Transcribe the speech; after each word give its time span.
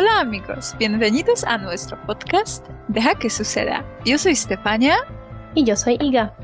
Hola 0.00 0.20
amigos, 0.20 0.76
bienvenidos 0.78 1.42
a 1.42 1.58
nuestro 1.58 2.00
podcast 2.06 2.64
Deja 2.86 3.16
que 3.16 3.28
suceda. 3.28 3.84
Yo 4.04 4.16
soy 4.16 4.36
Stefania 4.36 4.96
y 5.56 5.64
yo 5.64 5.74
soy 5.74 5.98
Iga. 6.00 6.36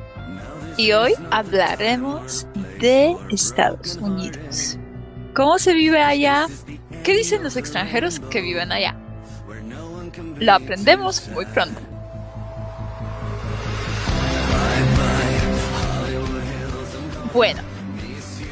Y 0.77 0.91
hoy 0.91 1.14
hablaremos 1.30 2.48
de 2.80 3.17
Estados 3.30 3.95
Unidos. 3.98 4.77
¿Cómo 5.37 5.61
se 5.61 5.72
vive 5.72 6.03
allá? 6.03 6.48
¿Qué 7.04 7.12
dicen 7.12 7.45
los 7.45 7.57
extranjeros 7.57 8.18
que 8.18 8.40
viven 8.40 8.72
allá? 8.72 8.96
Lo 10.41 10.52
aprendemos 10.52 11.29
muy 11.29 11.46
pronto. 11.46 11.80
Bueno, 17.32 17.62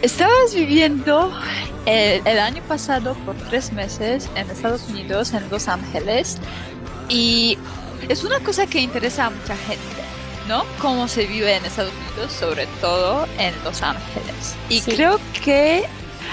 estabas 0.02 0.52
viviendo 0.52 1.32
el, 1.86 2.38
año 2.38 2.62
pasado 2.64 3.14
por 3.24 3.36
tres 3.48 3.72
meses 3.72 4.28
en 4.34 4.50
Estados 4.50 4.88
Unidos, 4.88 5.32
en 5.32 5.48
Los 5.48 5.68
Ángeles, 5.68 6.38
y 7.08 7.56
es 8.08 8.24
una 8.24 8.40
cosa 8.40 8.66
que 8.66 8.80
interesa 8.80 9.26
a 9.26 9.30
mucha 9.30 9.56
gente, 9.56 10.02
¿no? 10.48 10.64
Cómo 10.80 11.06
se 11.06 11.26
vive 11.26 11.54
en 11.54 11.64
Estados 11.64 11.92
Unidos, 11.92 12.32
sobre 12.32 12.66
todo 12.80 13.26
en 13.38 13.54
Los 13.62 13.82
Ángeles. 13.82 14.56
Y 14.68 14.80
creo 14.80 15.20
que 15.44 15.84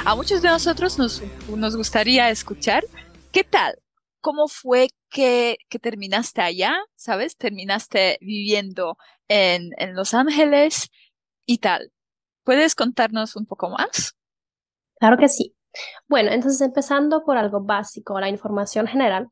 a 0.04 0.16
muchos 0.16 0.42
de 0.42 0.50
nosotros 0.50 0.98
nos, 0.98 1.22
nos 1.48 1.76
gustaría 1.76 2.30
escuchar 2.32 2.84
qué 3.32 3.44
tal, 3.44 3.76
cómo 4.20 4.48
fue 4.48 4.90
que, 5.12 5.58
que, 5.70 5.78
terminaste 5.78 6.42
allá, 6.42 6.76
¿sabes? 6.96 7.38
Terminaste 7.38 8.18
viviendo 8.22 8.98
en, 9.28 9.70
en 9.78 9.96
Los 9.96 10.16
Ángeles 10.16 10.90
y 11.46 11.60
tal. 11.60 11.92
¿Puedes 12.50 12.74
contarnos 12.74 13.36
un 13.36 13.46
poco 13.46 13.70
más? 13.70 14.18
Claro 14.96 15.18
que 15.18 15.30
sí. 15.30 15.56
Bueno, 16.08 16.32
entonces 16.32 16.60
empezando 16.62 17.24
por 17.24 17.38
algo 17.38 17.62
básico, 17.62 18.20
la 18.20 18.28
información 18.28 18.88
general. 18.88 19.28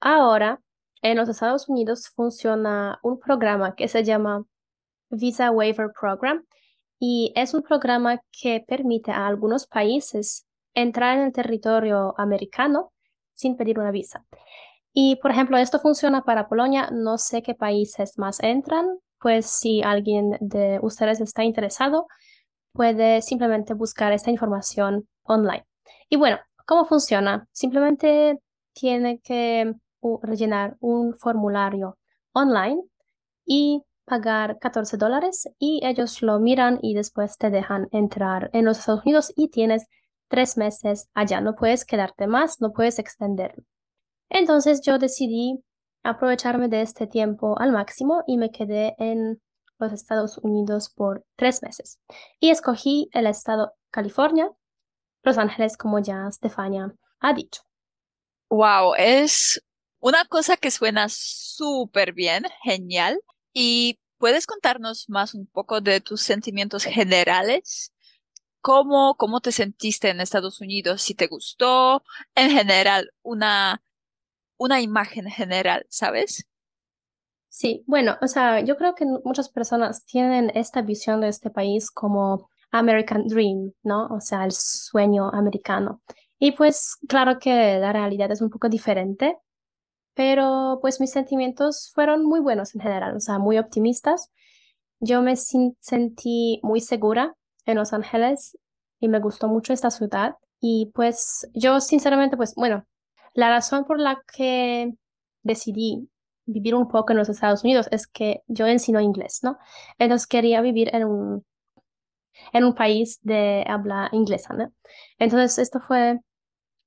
Ahora, 0.00 0.60
en 1.00 1.16
los 1.16 1.30
Estados 1.30 1.70
Unidos 1.70 2.10
funciona 2.14 2.98
un 3.02 3.18
programa 3.18 3.74
que 3.74 3.88
se 3.88 4.04
llama 4.04 4.44
Visa 5.08 5.50
Waiver 5.50 5.92
Program 5.98 6.44
y 6.98 7.32
es 7.36 7.54
un 7.54 7.62
programa 7.62 8.20
que 8.38 8.62
permite 8.68 9.12
a 9.12 9.28
algunos 9.28 9.66
países 9.66 10.44
entrar 10.74 11.16
en 11.16 11.24
el 11.24 11.32
territorio 11.32 12.12
americano 12.18 12.92
sin 13.32 13.56
pedir 13.56 13.78
una 13.78 13.92
visa. 13.92 14.26
Y, 14.92 15.16
por 15.22 15.30
ejemplo, 15.30 15.56
esto 15.56 15.80
funciona 15.80 16.20
para 16.20 16.50
Polonia. 16.50 16.90
No 16.92 17.16
sé 17.16 17.42
qué 17.42 17.54
países 17.54 18.18
más 18.18 18.40
entran, 18.40 18.98
pues 19.20 19.46
si 19.46 19.80
alguien 19.82 20.36
de 20.40 20.80
ustedes 20.82 21.18
está 21.22 21.44
interesado, 21.44 22.08
puede 22.72 23.22
simplemente 23.22 23.74
buscar 23.74 24.12
esta 24.12 24.30
información 24.30 25.08
online. 25.22 25.66
Y 26.08 26.16
bueno, 26.16 26.38
¿cómo 26.66 26.84
funciona? 26.84 27.46
Simplemente 27.52 28.38
tiene 28.72 29.20
que 29.20 29.74
rellenar 30.22 30.76
un 30.80 31.14
formulario 31.14 31.98
online 32.32 32.82
y 33.44 33.82
pagar 34.04 34.58
14 34.58 34.96
dólares 34.96 35.48
y 35.58 35.80
ellos 35.84 36.22
lo 36.22 36.40
miran 36.40 36.78
y 36.82 36.94
después 36.94 37.36
te 37.38 37.50
dejan 37.50 37.88
entrar 37.92 38.50
en 38.52 38.64
los 38.64 38.78
Estados 38.78 39.04
Unidos 39.04 39.32
y 39.36 39.48
tienes 39.48 39.86
tres 40.28 40.56
meses 40.56 41.08
allá. 41.14 41.40
No 41.40 41.54
puedes 41.54 41.84
quedarte 41.84 42.26
más, 42.26 42.60
no 42.60 42.72
puedes 42.72 42.98
extenderlo. 42.98 43.64
Entonces 44.28 44.80
yo 44.80 44.98
decidí 44.98 45.62
aprovecharme 46.02 46.68
de 46.68 46.82
este 46.82 47.06
tiempo 47.06 47.58
al 47.60 47.70
máximo 47.70 48.24
y 48.26 48.38
me 48.38 48.50
quedé 48.50 48.94
en 48.98 49.40
los 49.82 49.92
Estados 49.92 50.38
Unidos 50.38 50.90
por 50.90 51.24
tres 51.36 51.62
meses. 51.62 52.00
Y 52.40 52.50
escogí 52.50 53.08
el 53.12 53.26
estado 53.26 53.74
California, 53.90 54.50
Los 55.22 55.38
Ángeles, 55.38 55.76
como 55.76 55.98
ya 55.98 56.30
Stefania 56.30 56.94
ha 57.20 57.32
dicho. 57.32 57.62
Wow, 58.48 58.94
es 58.96 59.62
una 60.00 60.24
cosa 60.24 60.56
que 60.56 60.70
suena 60.70 61.06
súper 61.08 62.12
bien, 62.12 62.44
genial. 62.62 63.20
¿Y 63.52 64.00
puedes 64.18 64.46
contarnos 64.46 65.08
más 65.08 65.34
un 65.34 65.46
poco 65.46 65.80
de 65.80 66.00
tus 66.00 66.22
sentimientos 66.22 66.84
generales? 66.84 67.92
¿Cómo, 68.60 69.16
cómo 69.16 69.40
te 69.40 69.52
sentiste 69.52 70.10
en 70.10 70.20
Estados 70.20 70.60
Unidos? 70.60 71.02
Si 71.02 71.14
te 71.14 71.26
gustó, 71.26 72.04
en 72.34 72.50
general, 72.50 73.12
una, 73.22 73.82
una 74.56 74.80
imagen 74.80 75.26
general, 75.26 75.86
¿sabes? 75.88 76.46
Sí, 77.54 77.84
bueno, 77.86 78.16
o 78.22 78.28
sea, 78.28 78.60
yo 78.60 78.78
creo 78.78 78.94
que 78.94 79.04
muchas 79.04 79.50
personas 79.50 80.06
tienen 80.06 80.50
esta 80.54 80.80
visión 80.80 81.20
de 81.20 81.28
este 81.28 81.50
país 81.50 81.90
como 81.90 82.48
American 82.70 83.26
Dream, 83.26 83.72
¿no? 83.82 84.06
O 84.06 84.20
sea, 84.22 84.46
el 84.46 84.52
sueño 84.52 85.28
americano. 85.28 86.00
Y 86.38 86.52
pues 86.52 86.96
claro 87.06 87.38
que 87.38 87.78
la 87.78 87.92
realidad 87.92 88.30
es 88.32 88.40
un 88.40 88.48
poco 88.48 88.70
diferente, 88.70 89.36
pero 90.14 90.78
pues 90.80 90.98
mis 90.98 91.10
sentimientos 91.10 91.92
fueron 91.94 92.24
muy 92.24 92.40
buenos 92.40 92.74
en 92.74 92.80
general, 92.80 93.16
o 93.16 93.20
sea, 93.20 93.38
muy 93.38 93.58
optimistas. 93.58 94.32
Yo 95.00 95.20
me 95.20 95.36
sentí 95.36 96.58
muy 96.62 96.80
segura 96.80 97.36
en 97.66 97.76
Los 97.76 97.92
Ángeles 97.92 98.58
y 98.98 99.08
me 99.08 99.20
gustó 99.20 99.48
mucho 99.48 99.74
esta 99.74 99.90
ciudad. 99.90 100.36
Y 100.58 100.90
pues 100.94 101.46
yo 101.52 101.80
sinceramente, 101.80 102.38
pues 102.38 102.54
bueno, 102.54 102.86
la 103.34 103.50
razón 103.50 103.84
por 103.84 104.00
la 104.00 104.22
que 104.34 104.94
decidí 105.42 106.08
vivir 106.46 106.74
un 106.74 106.88
poco 106.88 107.12
en 107.12 107.18
los 107.18 107.28
Estados 107.28 107.64
Unidos 107.64 107.88
es 107.90 108.06
que 108.06 108.42
yo 108.46 108.66
ensino 108.66 109.00
inglés, 109.00 109.40
¿no? 109.42 109.58
Entonces 109.98 110.26
quería 110.26 110.60
vivir 110.60 110.94
en 110.94 111.04
un, 111.04 111.44
en 112.52 112.64
un 112.64 112.74
país 112.74 113.18
de 113.22 113.64
habla 113.68 114.08
inglesa, 114.12 114.54
¿no? 114.54 114.72
Entonces 115.18 115.58
esto 115.58 115.80
fue 115.80 116.20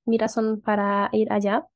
mi 0.06 0.18
razón 0.18 0.60
para 0.62 1.10
ir 1.12 1.32
allá. 1.32 1.66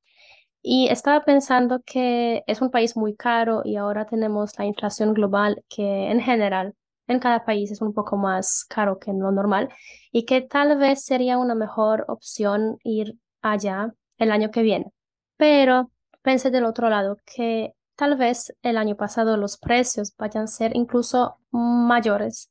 Y 0.62 0.88
estaba 0.88 1.24
pensando 1.24 1.80
que 1.86 2.44
es 2.46 2.60
un 2.62 2.70
país 2.70 2.96
muy 2.96 3.16
caro 3.16 3.62
y 3.64 3.76
ahora 3.76 4.06
tenemos 4.06 4.58
la 4.58 4.66
inflación 4.66 5.14
global 5.14 5.64
que 5.68 6.10
en 6.10 6.20
general 6.20 6.74
en 7.08 7.18
cada 7.20 7.44
país 7.44 7.70
es 7.72 7.82
un 7.82 7.94
poco 7.94 8.16
más 8.16 8.64
caro 8.66 8.98
que 8.98 9.12
lo 9.12 9.32
normal 9.32 9.70
y 10.12 10.26
que 10.26 10.42
tal 10.42 10.78
vez 10.78 11.04
sería 11.04 11.38
una 11.38 11.54
mejor 11.54 12.04
opción 12.08 12.78
ir 12.84 13.16
allá 13.42 13.94
el 14.18 14.30
año 14.32 14.50
que 14.50 14.62
viene. 14.62 14.92
Pero 15.36 15.90
pensé 16.22 16.50
del 16.50 16.64
otro 16.64 16.88
lado 16.88 17.18
que 17.24 17.74
tal 17.96 18.16
vez 18.16 18.54
el 18.62 18.76
año 18.78 18.96
pasado 18.96 19.36
los 19.36 19.58
precios 19.58 20.14
vayan 20.16 20.44
a 20.44 20.46
ser 20.46 20.76
incluso 20.76 21.38
mayores 21.50 22.50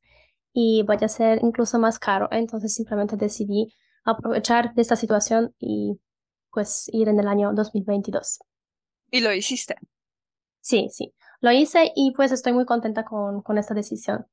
y 0.54 0.84
vaya 0.84 1.06
a 1.06 1.10
ser 1.10 1.40
incluso 1.42 1.80
más 1.80 2.00
caro. 2.00 2.28
Entonces 2.32 2.74
simplemente 2.74 3.16
decidí 3.16 3.74
aprovechar 4.04 4.74
de 4.74 4.82
esta 4.82 4.96
situación 4.96 5.54
y 5.60 6.00
pues 6.52 6.90
ir 6.94 7.10
en 7.10 7.20
el 7.20 7.28
año 7.28 7.54
2022. 7.54 8.40
¿Y 9.12 9.22
lo 9.22 9.34
hiciste? 9.34 9.76
Sí, 10.62 10.90
sí, 10.92 11.14
lo 11.42 11.52
hice 11.52 11.92
y 11.96 12.12
pues 12.12 12.32
estoy 12.32 12.54
muy 12.54 12.66
contenta 12.66 13.04
con, 13.04 13.42
con 13.42 13.58
esta 13.58 13.74
decisión. 13.74 14.26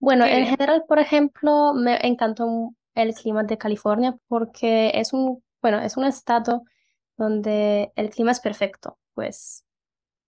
Bueno, 0.00 0.24
en 0.26 0.46
general, 0.46 0.84
por 0.86 0.98
ejemplo, 0.98 1.72
me 1.74 1.98
encantó 2.06 2.74
el 2.94 3.14
clima 3.14 3.42
de 3.42 3.58
California 3.58 4.16
porque 4.28 4.92
es 4.94 5.12
un, 5.12 5.42
bueno, 5.60 5.80
es 5.80 5.96
un 5.96 6.04
estado 6.04 6.62
donde 7.18 7.92
el 7.96 8.10
clima 8.10 8.30
es 8.32 8.40
perfecto, 8.40 8.96
pues 9.14 9.66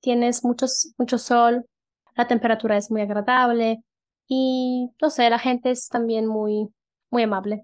tienes 0.00 0.44
muchos, 0.44 0.92
mucho 0.98 1.16
sol, 1.16 1.64
la 2.16 2.26
temperatura 2.26 2.76
es 2.76 2.90
muy 2.90 3.00
agradable 3.00 3.82
y, 4.26 4.90
no 5.00 5.08
sé, 5.08 5.30
la 5.30 5.38
gente 5.38 5.70
es 5.70 5.88
también 5.88 6.26
muy, 6.26 6.68
muy 7.10 7.22
amable. 7.22 7.62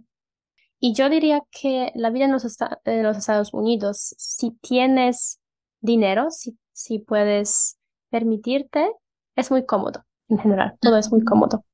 Y 0.79 0.95
yo 0.95 1.09
diría 1.09 1.41
que 1.51 1.93
la 1.95 2.11
vida 2.11 2.27
en 2.27 2.33
los, 2.33 2.45
en 2.85 3.03
los 3.03 3.17
Estados 3.17 3.53
Unidos, 3.53 4.15
si 4.19 4.53
tienes 4.63 5.41
dinero, 5.81 6.31
si, 6.31 6.59
si 6.73 6.99
puedes 6.99 7.79
permitirte, 8.11 8.91
es 9.35 9.51
muy 9.51 9.67
cómodo 9.67 10.05
en 10.29 10.39
general, 10.39 10.77
todo 10.81 10.99
es 10.99 11.11
muy 11.11 11.25
cómodo. 11.25 11.65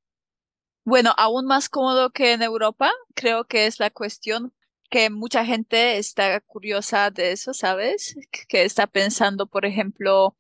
Bueno, 0.85 1.13
aún 1.17 1.47
más 1.47 1.69
cómodo 1.69 2.11
que 2.11 2.33
en 2.33 2.43
Europa, 2.43 2.91
creo 3.15 3.45
que 3.45 3.67
es 3.67 3.79
la 3.79 3.91
cuestión 3.91 4.53
que 4.93 5.09
mucha 5.09 5.47
gente 5.47 5.97
está 5.97 6.39
curiosa 6.41 7.11
de 7.11 7.33
eso, 7.33 7.55
¿sabes? 7.55 8.15
Que 8.47 8.65
está 8.65 8.87
pensando, 8.87 9.47
por 9.47 9.65
ejemplo, 9.65 10.37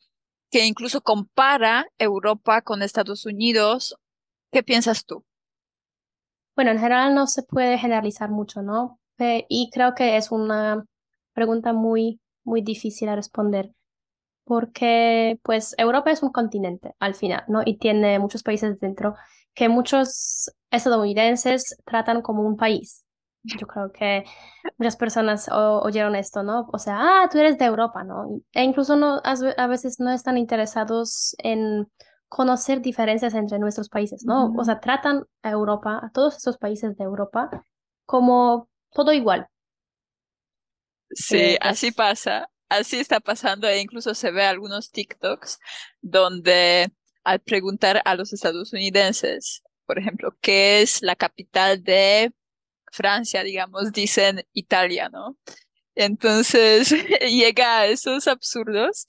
que 0.50 0.66
incluso 0.66 1.00
compara 1.00 1.86
Europa 1.96 2.60
con 2.60 2.82
Estados 2.82 3.24
Unidos. 3.24 3.96
¿Qué 4.52 4.62
piensas 4.62 5.06
tú? 5.06 5.24
Bueno, 6.54 6.70
en 6.70 6.78
general 6.78 7.14
no 7.14 7.26
se 7.26 7.42
puede 7.42 7.78
generalizar 7.78 8.30
mucho, 8.30 8.62
¿no? 8.62 8.98
y 9.48 9.70
creo 9.72 9.94
que 9.94 10.16
es 10.16 10.32
una 10.32 10.84
pregunta 11.32 11.72
muy, 11.72 12.20
muy 12.42 12.60
difícil 12.60 13.08
a 13.08 13.14
responder, 13.14 13.70
porque 14.42 15.38
pues 15.44 15.76
Europa 15.78 16.10
es 16.10 16.24
un 16.24 16.32
continente 16.32 16.92
al 16.98 17.14
final, 17.14 17.44
¿no? 17.46 17.62
Y 17.64 17.78
tiene 17.78 18.18
muchos 18.18 18.42
países 18.42 18.80
dentro 18.80 19.14
que 19.54 19.68
muchos 19.68 20.50
estadounidenses 20.72 21.76
tratan 21.84 22.20
como 22.20 22.42
un 22.42 22.56
país. 22.56 23.04
Yo 23.44 23.66
creo 23.66 23.90
que 23.92 24.24
muchas 24.78 24.96
personas 24.96 25.48
oyeron 25.50 26.14
esto, 26.14 26.42
¿no? 26.42 26.68
O 26.72 26.78
sea, 26.78 26.96
ah, 27.00 27.28
tú 27.30 27.38
eres 27.38 27.58
de 27.58 27.64
Europa, 27.64 28.04
¿no? 28.04 28.40
E 28.52 28.62
incluso 28.62 28.96
no, 28.96 29.20
a 29.24 29.66
veces 29.66 29.98
no 29.98 30.12
están 30.12 30.38
interesados 30.38 31.34
en 31.38 31.88
conocer 32.28 32.80
diferencias 32.80 33.34
entre 33.34 33.58
nuestros 33.58 33.88
países, 33.88 34.24
¿no? 34.24 34.52
O 34.56 34.64
sea, 34.64 34.80
tratan 34.80 35.24
a 35.42 35.50
Europa, 35.50 36.00
a 36.02 36.10
todos 36.12 36.36
esos 36.36 36.56
países 36.56 36.96
de 36.96 37.04
Europa, 37.04 37.50
como 38.06 38.68
todo 38.92 39.12
igual. 39.12 39.48
Sí, 41.10 41.56
así 41.60 41.90
pasa. 41.90 42.48
así 42.70 42.98
está 42.98 43.20
pasando 43.20 43.68
e 43.68 43.80
incluso 43.80 44.14
se 44.14 44.30
ve 44.30 44.44
algunos 44.44 44.90
TikToks 44.90 45.58
donde 46.00 46.90
al 47.22 47.40
preguntar 47.40 48.00
a 48.04 48.14
los 48.14 48.32
estadounidenses, 48.32 49.62
por 49.84 49.98
ejemplo, 49.98 50.34
¿qué 50.40 50.80
es 50.80 51.02
la 51.02 51.16
capital 51.16 51.82
de 51.82 52.32
Francia, 52.92 53.42
digamos, 53.42 53.92
dicen 53.92 54.46
Italia, 54.52 55.08
¿no? 55.08 55.36
Entonces 55.94 56.90
llega 57.28 57.80
a 57.80 57.86
esos 57.86 58.28
absurdos. 58.28 59.08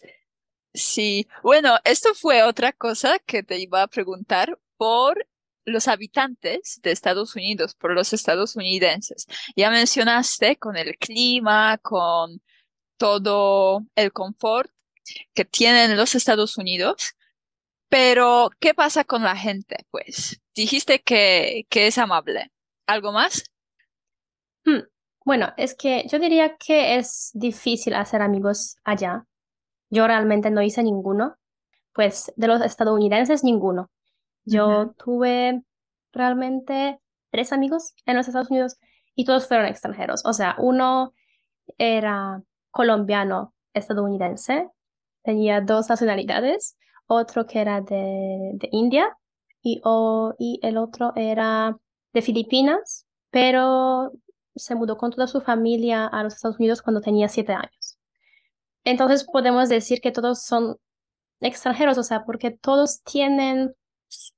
Sí, 0.73 1.27
bueno, 1.43 1.77
esto 1.83 2.15
fue 2.15 2.43
otra 2.43 2.73
cosa 2.73 3.19
que 3.19 3.43
te 3.43 3.59
iba 3.59 3.83
a 3.83 3.87
preguntar 3.87 4.57
por 4.77 5.27
los 5.65 5.87
habitantes 5.87 6.79
de 6.81 6.91
Estados 6.91 7.35
Unidos, 7.35 7.75
por 7.75 7.93
los 7.93 8.11
estadounidenses. 8.13 9.27
Ya 9.55 9.69
mencionaste 9.69 10.57
con 10.57 10.75
el 10.77 10.97
clima, 10.97 11.77
con 11.77 12.41
todo 12.97 13.85
el 13.95 14.11
confort 14.11 14.71
que 15.33 15.45
tienen 15.45 15.97
los 15.97 16.15
Estados 16.15 16.57
Unidos, 16.57 17.15
pero 17.89 18.49
¿qué 18.59 18.73
pasa 18.73 19.03
con 19.03 19.23
la 19.23 19.35
gente? 19.35 19.77
Pues 19.91 20.41
dijiste 20.55 21.01
que, 21.01 21.65
que 21.69 21.87
es 21.87 21.97
amable. 21.97 22.51
¿Algo 22.87 23.11
más? 23.11 23.43
Hmm, 24.65 24.79
Bueno, 25.25 25.49
es 25.57 25.75
que 25.75 26.05
yo 26.07 26.19
diría 26.19 26.57
que 26.57 26.95
es 26.97 27.31
difícil 27.33 27.93
hacer 27.95 28.21
amigos 28.21 28.77
allá. 28.83 29.25
Yo 29.89 30.07
realmente 30.07 30.51
no 30.51 30.61
hice 30.63 30.83
ninguno. 30.83 31.37
Pues 31.93 32.33
de 32.37 32.47
los 32.47 32.61
estadounidenses, 32.61 33.43
ninguno. 33.43 33.91
Yo 34.45 34.93
tuve 34.97 35.63
realmente 36.13 36.99
tres 37.31 37.53
amigos 37.53 37.95
en 38.07 38.17
los 38.17 38.27
Estados 38.27 38.51
Unidos 38.51 38.77
y 39.15 39.25
todos 39.25 39.47
fueron 39.47 39.67
extranjeros. 39.67 40.23
O 40.25 40.33
sea, 40.33 40.55
uno 40.59 41.13
era 41.77 42.41
colombiano 42.71 43.53
estadounidense, 43.73 44.69
tenía 45.23 45.61
dos 45.61 45.89
nacionalidades, 45.89 46.77
otro 47.07 47.45
que 47.47 47.61
era 47.61 47.81
de, 47.81 48.51
de 48.55 48.69
India 48.71 49.17
y, 49.61 49.81
o- 49.83 50.33
y 50.39 50.59
el 50.63 50.77
otro 50.77 51.13
era 51.15 51.77
de 52.13 52.21
Filipinas, 52.21 53.07
pero 53.31 54.11
se 54.55 54.75
mudó 54.75 54.97
con 54.97 55.11
toda 55.11 55.27
su 55.27 55.41
familia 55.41 56.05
a 56.07 56.23
los 56.23 56.35
Estados 56.35 56.59
Unidos 56.59 56.81
cuando 56.81 57.01
tenía 57.01 57.27
siete 57.29 57.53
años. 57.53 57.97
Entonces 58.83 59.23
podemos 59.25 59.69
decir 59.69 60.01
que 60.01 60.11
todos 60.11 60.41
son 60.43 60.77
extranjeros, 61.39 61.97
o 61.97 62.03
sea, 62.03 62.23
porque 62.25 62.51
todos 62.51 63.01
tienen 63.03 63.73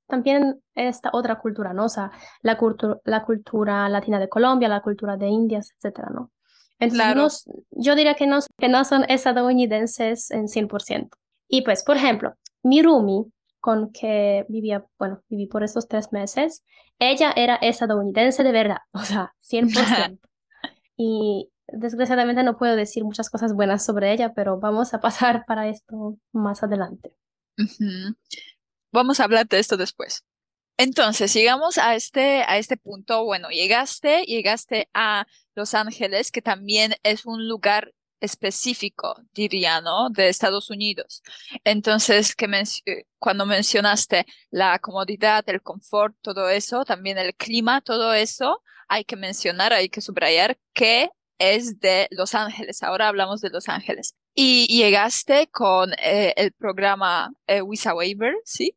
también 0.06 0.62
esta 0.74 1.10
otra 1.12 1.38
cultura, 1.38 1.72
¿no? 1.72 1.84
O 1.84 1.88
sea, 1.88 2.10
la 2.42 2.58
cultu- 2.58 3.00
la 3.04 3.24
cultura 3.24 3.88
latina 3.88 4.18
de 4.18 4.28
Colombia, 4.28 4.68
la 4.68 4.80
cultura 4.80 5.16
de 5.16 5.28
Indias, 5.28 5.70
etcétera, 5.76 6.08
¿no? 6.14 6.30
Entonces, 6.78 7.44
Claro. 7.44 7.62
yo 7.70 7.94
diría 7.94 8.14
que 8.14 8.26
no, 8.26 8.38
que 8.58 8.68
no 8.68 8.84
son 8.84 9.04
estadounidenses 9.08 10.30
en 10.30 10.48
100%. 10.48 11.16
Y 11.48 11.62
pues, 11.62 11.82
por 11.84 11.96
ejemplo, 11.96 12.34
mi 12.62 12.82
roomie 12.82 13.24
con 13.66 13.90
que 13.90 14.46
vivía, 14.48 14.86
bueno, 14.96 15.24
viví 15.28 15.48
por 15.48 15.64
esos 15.64 15.88
tres 15.88 16.12
meses, 16.12 16.62
ella 17.00 17.32
era 17.34 17.56
estadounidense 17.56 18.44
de 18.44 18.52
verdad, 18.52 18.78
o 18.92 19.00
sea, 19.00 19.34
100%. 19.50 20.20
Y 20.96 21.50
desgraciadamente 21.66 22.44
no 22.44 22.58
puedo 22.58 22.76
decir 22.76 23.02
muchas 23.02 23.28
cosas 23.28 23.54
buenas 23.54 23.84
sobre 23.84 24.12
ella, 24.12 24.34
pero 24.34 24.60
vamos 24.60 24.94
a 24.94 25.00
pasar 25.00 25.44
para 25.48 25.66
esto 25.66 26.16
más 26.30 26.62
adelante. 26.62 27.12
Vamos 28.92 29.18
a 29.18 29.24
hablar 29.24 29.48
de 29.48 29.58
esto 29.58 29.76
después. 29.76 30.24
Entonces, 30.76 31.34
llegamos 31.34 31.76
a 31.76 31.96
este, 31.96 32.44
a 32.46 32.58
este 32.58 32.76
punto. 32.76 33.24
Bueno, 33.24 33.48
llegaste, 33.48 34.22
llegaste 34.26 34.88
a 34.94 35.26
Los 35.56 35.74
Ángeles, 35.74 36.30
que 36.30 36.40
también 36.40 36.94
es 37.02 37.26
un 37.26 37.48
lugar 37.48 37.92
específico, 38.20 39.16
diría, 39.34 39.80
¿no? 39.80 40.10
De 40.10 40.28
Estados 40.28 40.70
Unidos. 40.70 41.22
Entonces, 41.64 42.34
que 42.34 42.46
eh, 42.86 43.04
cuando 43.18 43.46
mencionaste 43.46 44.26
la 44.50 44.78
comodidad, 44.78 45.44
el 45.48 45.62
confort, 45.62 46.16
todo 46.22 46.48
eso, 46.48 46.84
también 46.84 47.18
el 47.18 47.34
clima, 47.34 47.80
todo 47.80 48.14
eso, 48.14 48.62
hay 48.88 49.04
que 49.04 49.16
mencionar, 49.16 49.72
hay 49.72 49.88
que 49.88 50.00
subrayar 50.00 50.58
que 50.72 51.10
es 51.38 51.78
de 51.80 52.08
Los 52.10 52.34
Ángeles. 52.34 52.82
Ahora 52.82 53.08
hablamos 53.08 53.40
de 53.40 53.50
Los 53.50 53.68
Ángeles. 53.68 54.14
Y 54.34 54.66
llegaste 54.66 55.48
con 55.48 55.92
eh, 55.94 56.34
el 56.36 56.52
programa 56.52 57.32
eh, 57.46 57.62
Visa 57.66 57.94
Waiver, 57.94 58.34
¿sí? 58.44 58.76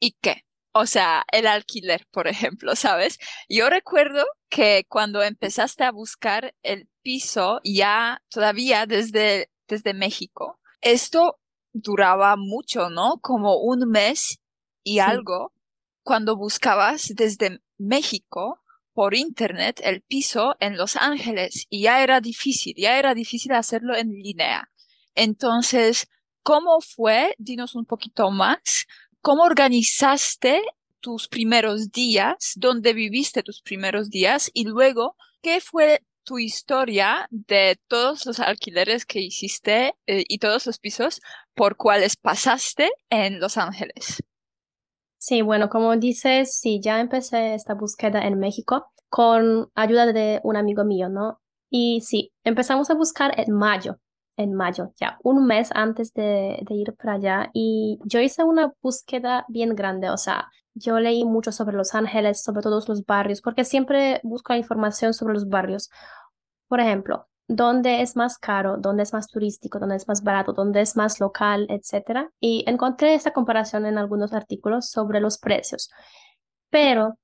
¿Y 0.00 0.12
qué? 0.20 0.45
O 0.78 0.84
sea, 0.84 1.24
el 1.32 1.46
alquiler, 1.46 2.06
por 2.10 2.28
ejemplo, 2.28 2.76
¿sabes? 2.76 3.18
Yo 3.48 3.70
recuerdo 3.70 4.26
que 4.50 4.84
cuando 4.88 5.22
empezaste 5.22 5.84
a 5.84 5.90
buscar 5.90 6.54
el 6.62 6.88
piso 7.00 7.60
ya 7.64 8.22
todavía 8.28 8.84
desde, 8.84 9.50
desde 9.68 9.94
México, 9.94 10.60
esto 10.82 11.38
duraba 11.72 12.36
mucho, 12.36 12.90
¿no? 12.90 13.18
Como 13.22 13.56
un 13.56 13.88
mes 13.88 14.38
y 14.82 14.94
Sí. 14.94 15.00
algo 15.00 15.54
cuando 16.02 16.36
buscabas 16.36 17.12
desde 17.14 17.60
México 17.78 18.60
por 18.92 19.14
internet 19.14 19.80
el 19.82 20.02
piso 20.02 20.56
en 20.60 20.76
Los 20.76 20.96
Ángeles 20.96 21.66
y 21.70 21.82
ya 21.84 22.02
era 22.02 22.20
difícil, 22.20 22.74
ya 22.76 22.98
era 22.98 23.14
difícil 23.14 23.52
hacerlo 23.52 23.96
en 23.96 24.10
línea. 24.10 24.70
Entonces, 25.14 26.08
¿cómo 26.42 26.80
fue? 26.82 27.34
Dinos 27.38 27.74
un 27.74 27.86
poquito 27.86 28.30
más. 28.30 28.86
¿Cómo 29.20 29.42
organizaste 29.44 30.62
tus 31.00 31.28
primeros 31.28 31.90
días? 31.90 32.52
¿Dónde 32.56 32.92
viviste 32.92 33.42
tus 33.42 33.62
primeros 33.62 34.10
días? 34.10 34.50
Y 34.54 34.64
luego, 34.64 35.16
¿qué 35.42 35.60
fue 35.60 36.02
tu 36.24 36.38
historia 36.38 37.28
de 37.30 37.78
todos 37.88 38.26
los 38.26 38.40
alquileres 38.40 39.06
que 39.06 39.20
hiciste 39.20 39.94
eh, 40.06 40.24
y 40.28 40.38
todos 40.38 40.66
los 40.66 40.78
pisos 40.78 41.20
por 41.54 41.76
cuales 41.76 42.16
pasaste 42.16 42.90
en 43.10 43.40
Los 43.40 43.56
Ángeles? 43.56 44.22
Sí, 45.18 45.42
bueno, 45.42 45.68
como 45.68 45.96
dices, 45.96 46.58
sí, 46.58 46.80
ya 46.82 47.00
empecé 47.00 47.54
esta 47.54 47.74
búsqueda 47.74 48.20
en 48.26 48.38
México 48.38 48.92
con 49.08 49.70
ayuda 49.74 50.12
de 50.12 50.40
un 50.42 50.56
amigo 50.56 50.84
mío, 50.84 51.08
¿no? 51.08 51.40
Y 51.70 52.00
sí, 52.02 52.32
empezamos 52.44 52.90
a 52.90 52.94
buscar 52.94 53.38
en 53.40 53.52
mayo, 53.52 53.98
en 54.36 54.54
mayo, 54.54 54.92
ya 54.96 55.18
un 55.22 55.46
mes 55.46 55.70
antes 55.74 56.12
de, 56.12 56.62
ir 56.70 56.94
para 56.94 57.14
allá. 57.14 57.50
Y 57.52 57.98
yo 58.04 58.20
hice 58.20 58.44
una 58.44 58.72
búsqueda 58.82 59.44
bien 59.48 59.74
grande, 59.74 60.10
o 60.10 60.16
sea, 60.16 60.50
yo 60.74 61.00
leí 61.00 61.24
mucho 61.24 61.52
sobre 61.52 61.76
Los 61.76 61.94
Ángeles, 61.94 62.42
sobre 62.42 62.62
todos 62.62 62.88
los 62.88 63.04
barrios, 63.06 63.40
porque 63.40 63.64
siempre 63.64 64.20
busco 64.22 64.54
información 64.54 65.14
sobre 65.14 65.34
los 65.34 65.48
barrios. 65.48 65.90
Por 66.68 66.80
ejemplo, 66.80 67.28
dónde 67.48 68.02
es 68.02 68.16
más 68.16 68.38
caro, 68.38 68.76
dónde 68.78 69.04
es 69.04 69.12
más 69.12 69.28
turístico, 69.28 69.78
dónde 69.78 69.96
es 69.96 70.08
más 70.08 70.22
barato, 70.22 70.52
dónde 70.52 70.80
es 70.80 70.96
más 70.96 71.20
local, 71.20 71.66
etcétera. 71.70 72.30
Y 72.40 72.64
encontré 72.66 73.14
esta 73.14 73.32
comparación 73.32 73.86
en 73.86 73.98
algunos 73.98 74.32
artículos 74.32 74.90
sobre 74.90 75.20
los 75.20 75.38
precios. 75.38 75.90
Pero 76.70 77.18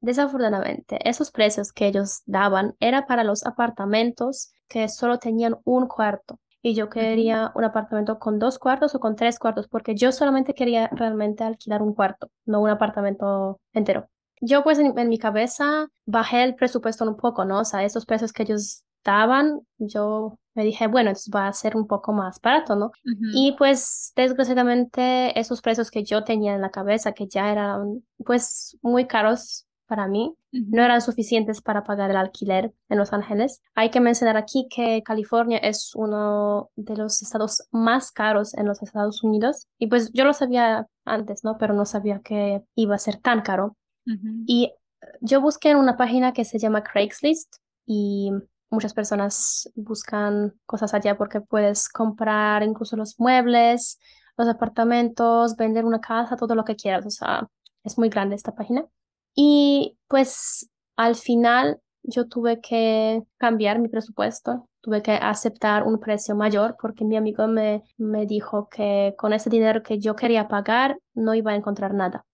desafortunadamente, 0.00 0.98
esos 1.08 1.30
precios 1.30 1.72
que 1.72 1.88
ellos 1.88 2.22
daban 2.26 2.74
era 2.80 3.06
para 3.06 3.24
los 3.24 3.44
apartamentos 3.44 4.52
que 4.68 4.88
solo 4.88 5.18
tenían 5.18 5.56
un 5.64 5.86
cuarto. 5.86 6.38
Y 6.62 6.74
yo 6.74 6.88
quería 6.88 7.52
un 7.54 7.64
apartamento 7.64 8.18
con 8.18 8.38
dos 8.38 8.58
cuartos 8.58 8.94
o 8.94 9.00
con 9.00 9.16
tres 9.16 9.38
cuartos, 9.38 9.68
porque 9.68 9.94
yo 9.94 10.12
solamente 10.12 10.54
quería 10.54 10.88
realmente 10.88 11.44
alquilar 11.44 11.82
un 11.82 11.94
cuarto, 11.94 12.30
no 12.46 12.60
un 12.60 12.70
apartamento 12.70 13.60
entero. 13.72 14.08
Yo 14.40 14.62
pues 14.64 14.78
en, 14.78 14.98
en 14.98 15.08
mi 15.08 15.18
cabeza 15.18 15.88
bajé 16.04 16.44
el 16.44 16.54
presupuesto 16.56 17.04
un 17.04 17.16
poco, 17.16 17.44
¿no? 17.44 17.60
O 17.60 17.64
sea, 17.64 17.84
esos 17.84 18.06
precios 18.06 18.32
que 18.32 18.42
ellos 18.42 18.84
daban, 19.04 19.60
yo 19.78 20.38
me 20.54 20.64
dije, 20.64 20.88
bueno, 20.88 21.10
entonces 21.10 21.32
va 21.34 21.46
a 21.46 21.52
ser 21.52 21.76
un 21.76 21.86
poco 21.86 22.12
más 22.12 22.40
barato, 22.40 22.74
¿no? 22.74 22.90
Y 23.32 23.52
pues 23.56 24.12
desgraciadamente 24.16 25.38
esos 25.38 25.62
precios 25.62 25.90
que 25.90 26.02
yo 26.02 26.24
tenía 26.24 26.54
en 26.54 26.60
la 26.60 26.70
cabeza, 26.70 27.12
que 27.12 27.28
ya 27.28 27.52
eran 27.52 28.02
pues 28.24 28.76
muy 28.82 29.06
caros 29.06 29.67
para 29.88 30.06
mí, 30.06 30.36
no 30.52 30.84
eran 30.84 31.00
suficientes 31.00 31.60
para 31.60 31.82
pagar 31.82 32.10
el 32.10 32.16
alquiler 32.16 32.72
en 32.88 32.98
Los 32.98 33.12
Ángeles. 33.12 33.62
Hay 33.74 33.90
que 33.90 34.00
mencionar 34.00 34.36
aquí 34.36 34.68
que 34.70 35.02
California 35.02 35.58
es 35.58 35.92
uno 35.94 36.70
de 36.76 36.96
los 36.96 37.22
estados 37.22 37.66
más 37.72 38.12
caros 38.12 38.54
en 38.54 38.66
los 38.66 38.82
Estados 38.82 39.24
Unidos. 39.24 39.66
Y 39.78 39.88
pues 39.88 40.12
yo 40.12 40.24
lo 40.24 40.32
sabía 40.32 40.86
antes, 41.04 41.42
¿no? 41.42 41.56
Pero 41.58 41.74
no 41.74 41.86
sabía 41.86 42.20
que 42.20 42.62
iba 42.74 42.94
a 42.94 42.98
ser 42.98 43.16
tan 43.16 43.40
caro. 43.42 43.76
Ujú. 44.06 44.44
Y 44.46 44.72
yo 45.20 45.40
busqué 45.40 45.70
en 45.70 45.78
una 45.78 45.96
página 45.96 46.32
que 46.32 46.44
se 46.44 46.58
llama 46.58 46.82
Craigslist 46.82 47.56
y 47.86 48.30
muchas 48.70 48.92
personas 48.92 49.70
buscan 49.74 50.54
cosas 50.66 50.92
allá 50.92 51.16
porque 51.16 51.40
puedes 51.40 51.88
comprar 51.88 52.62
incluso 52.62 52.96
los 52.96 53.18
muebles, 53.18 53.98
los 54.36 54.48
apartamentos, 54.48 55.56
vender 55.56 55.84
una 55.84 56.00
casa, 56.00 56.36
todo 56.36 56.54
lo 56.54 56.64
que 56.64 56.76
quieras. 56.76 57.06
O 57.06 57.10
sea, 57.10 57.48
es 57.84 57.98
muy 57.98 58.08
grande 58.08 58.36
esta 58.36 58.54
página. 58.54 58.86
Y 59.34 59.96
pues 60.08 60.68
al 60.96 61.14
final 61.16 61.80
yo 62.02 62.26
tuve 62.28 62.60
que 62.60 63.22
cambiar 63.38 63.78
mi 63.80 63.88
presupuesto, 63.88 64.68
tuve 64.80 65.02
que 65.02 65.12
aceptar 65.12 65.84
un 65.84 66.00
precio 66.00 66.34
mayor 66.36 66.76
porque 66.80 67.04
mi 67.04 67.16
amigo 67.16 67.46
me, 67.48 67.82
me 67.96 68.26
dijo 68.26 68.68
que 68.68 69.14
con 69.18 69.32
ese 69.32 69.50
dinero 69.50 69.82
que 69.82 69.98
yo 69.98 70.16
quería 70.16 70.48
pagar 70.48 70.98
no 71.14 71.34
iba 71.34 71.52
a 71.52 71.56
encontrar 71.56 71.94
nada. 71.94 72.24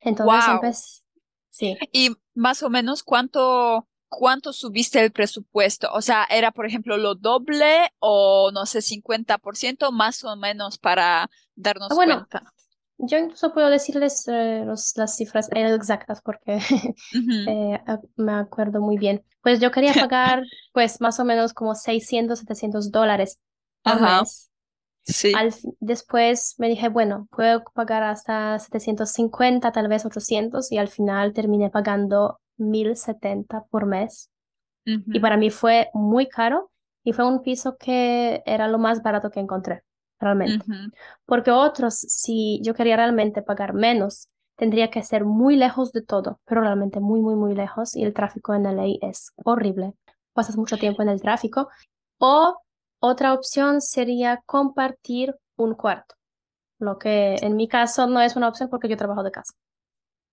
Entonces 0.00 0.48
Wow. 0.48 0.48
empecé, 0.48 1.02
sí. 1.50 1.76
Y 1.92 2.10
más 2.34 2.62
o 2.62 2.70
menos, 2.70 3.02
¿cuánto, 3.02 3.88
cuánto 4.08 4.52
subiste 4.52 5.02
el 5.02 5.12
presupuesto? 5.12 5.88
O 5.92 6.02
sea, 6.02 6.24
¿era, 6.30 6.52
por 6.52 6.66
ejemplo, 6.66 6.96
lo 6.96 7.14
doble 7.14 7.88
o, 7.98 8.50
no 8.52 8.66
sé, 8.66 8.82
50% 8.82 9.92
más 9.92 10.24
o 10.24 10.36
menos 10.36 10.78
para 10.78 11.30
darnos 11.54 11.88
bueno, 11.96 12.00
cuenta? 12.00 12.42
Yo 12.98 13.18
incluso 13.18 13.52
puedo 13.54 13.68
decirles 13.70 14.26
eh, 14.28 14.62
los- 14.66 14.96
las 14.96 15.16
cifras 15.16 15.48
exactas 15.52 16.20
porque 16.22 16.58
eh, 17.44 17.80
me 18.16 18.32
acuerdo 18.32 18.80
muy 18.80 18.98
bien. 18.98 19.24
Pues 19.42 19.60
yo 19.60 19.70
quería 19.70 19.94
pagar 19.98 20.42
pues 20.72 21.00
más 21.00 21.20
o 21.20 21.24
menos 21.24 21.54
como 21.54 21.74
600, 21.74 22.40
700 22.40 22.90
dólares 22.90 23.40
Ajá, 23.84 24.20
mes. 24.20 24.50
sí. 25.04 25.32
Al, 25.32 25.54
después 25.80 26.54
me 26.58 26.68
dije, 26.68 26.88
bueno, 26.88 27.28
puedo 27.30 27.64
pagar 27.74 28.02
hasta 28.04 28.58
750, 28.58 29.72
tal 29.72 29.88
vez 29.88 30.04
800 30.06 30.72
y 30.72 30.78
al 30.78 30.88
final 30.88 31.32
terminé 31.34 31.70
pagando 31.70 32.40
1070 32.56 33.64
por 33.70 33.86
mes. 33.86 34.30
Y 35.12 35.20
para 35.20 35.36
mí 35.36 35.50
fue 35.50 35.88
muy 35.94 36.28
caro 36.28 36.70
y 37.04 37.12
fue 37.12 37.26
un 37.26 37.42
piso 37.42 37.76
que 37.78 38.42
era 38.46 38.68
lo 38.68 38.78
más 38.78 39.02
barato 39.02 39.30
que 39.30 39.40
encontré, 39.40 39.82
realmente. 40.20 40.66
Porque 41.26 41.50
otros, 41.50 41.94
si 41.96 42.60
yo 42.62 42.74
quería 42.74 42.96
realmente 42.96 43.42
pagar 43.42 43.74
menos, 43.74 44.28
tendría 44.56 44.90
que 44.90 45.02
ser 45.02 45.24
muy 45.24 45.56
lejos 45.56 45.92
de 45.92 46.02
todo, 46.02 46.40
pero 46.46 46.62
realmente 46.62 47.00
muy, 47.00 47.20
muy, 47.20 47.34
muy 47.36 47.54
lejos 47.54 47.96
y 47.96 48.04
el 48.04 48.14
tráfico 48.14 48.54
en 48.54 48.66
LA 48.66 49.08
es 49.08 49.32
horrible. 49.44 49.94
Pasas 50.32 50.56
mucho 50.56 50.78
tiempo 50.78 51.02
en 51.02 51.08
el 51.10 51.20
tráfico. 51.20 51.68
O 52.18 52.58
otra 53.00 53.34
opción 53.34 53.80
sería 53.80 54.42
compartir 54.46 55.34
un 55.56 55.74
cuarto, 55.74 56.14
lo 56.80 56.98
que 56.98 57.36
en 57.42 57.56
mi 57.56 57.68
caso 57.68 58.06
no 58.08 58.20
es 58.22 58.36
una 58.36 58.48
opción 58.48 58.70
porque 58.70 58.88
yo 58.88 58.96
trabajo 58.98 59.22
de 59.24 59.32
casa. 59.32 59.54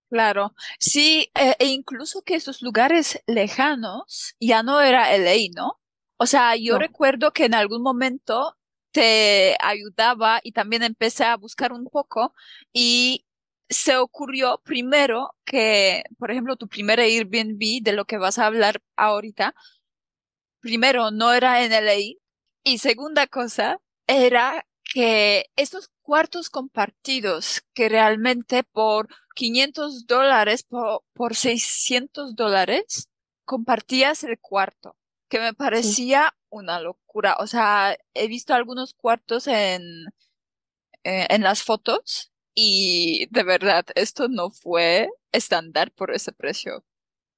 Claro, 0.10 0.54
sí, 0.80 1.32
eh, 1.36 1.56
e 1.60 1.68
incluso 1.68 2.22
que 2.22 2.36
esos 2.36 2.62
lugares 2.62 3.20
lejanos 3.26 4.36
ya 4.40 4.62
no 4.62 4.80
era 4.80 5.12
LA, 5.16 5.50
¿no? 5.56 5.80
O 6.18 6.28
sea, 6.28 6.56
yo 6.56 6.78
No, 6.78 6.78
recuerdo 6.78 7.34
que 7.34 7.46
en 7.46 7.56
algún 7.56 7.82
momento 7.82 8.56
te 8.94 9.58
ayudaba 9.60 10.40
y 10.44 10.54
también 10.54 10.84
empecé 10.84 11.26
a 11.26 11.36
buscar 11.38 11.74
un 11.74 11.86
poco 11.86 12.34
y 12.72 13.26
se 13.70 13.98
ocurrió 13.98 14.62
primero 14.64 15.36
que, 15.46 16.04
por 16.20 16.32
ejemplo, 16.32 16.56
tu 16.58 16.68
primer 16.68 17.00
Airbnb 17.00 17.82
de 17.84 17.94
lo 17.94 18.06
que 18.06 18.18
vas 18.18 18.40
a 18.40 18.46
hablar 18.46 18.82
ahorita, 18.96 19.56
primero 20.62 21.12
no 21.12 21.34
era 21.34 21.64
en 21.66 21.74
LA 21.74 22.20
y 22.64 22.78
segunda 22.78 23.28
cosa 23.28 23.82
era 24.08 24.66
que 24.84 25.48
estos 25.56 25.90
cuartos 26.02 26.50
compartidos 26.50 27.64
que 27.74 27.90
realmente 27.90 28.64
por 28.64 29.08
500 29.36 30.06
dólares, 30.06 30.64
por, 30.64 31.04
por 31.14 31.36
600 31.36 32.36
dólares, 32.36 33.10
compartías 33.46 34.24
el 34.24 34.40
cuarto, 34.40 34.96
que 35.34 35.40
me 35.40 35.56
parecía 35.56 36.36
una 36.52 36.80
locura. 36.80 37.38
O 37.40 37.48
sea, 37.48 37.98
he 38.14 38.28
visto 38.28 38.54
algunos 38.54 38.94
cuartos 38.94 39.48
en, 39.48 40.06
eh, 41.04 41.26
en 41.30 41.42
las 41.42 41.64
fotos 41.64 42.32
y 42.54 43.28
de 43.32 43.42
verdad, 43.44 43.84
esto 43.96 44.28
no 44.28 44.52
fue 44.52 45.10
estándar 45.32 45.92
por 45.92 46.12
ese 46.14 46.34
precio. 46.34 46.86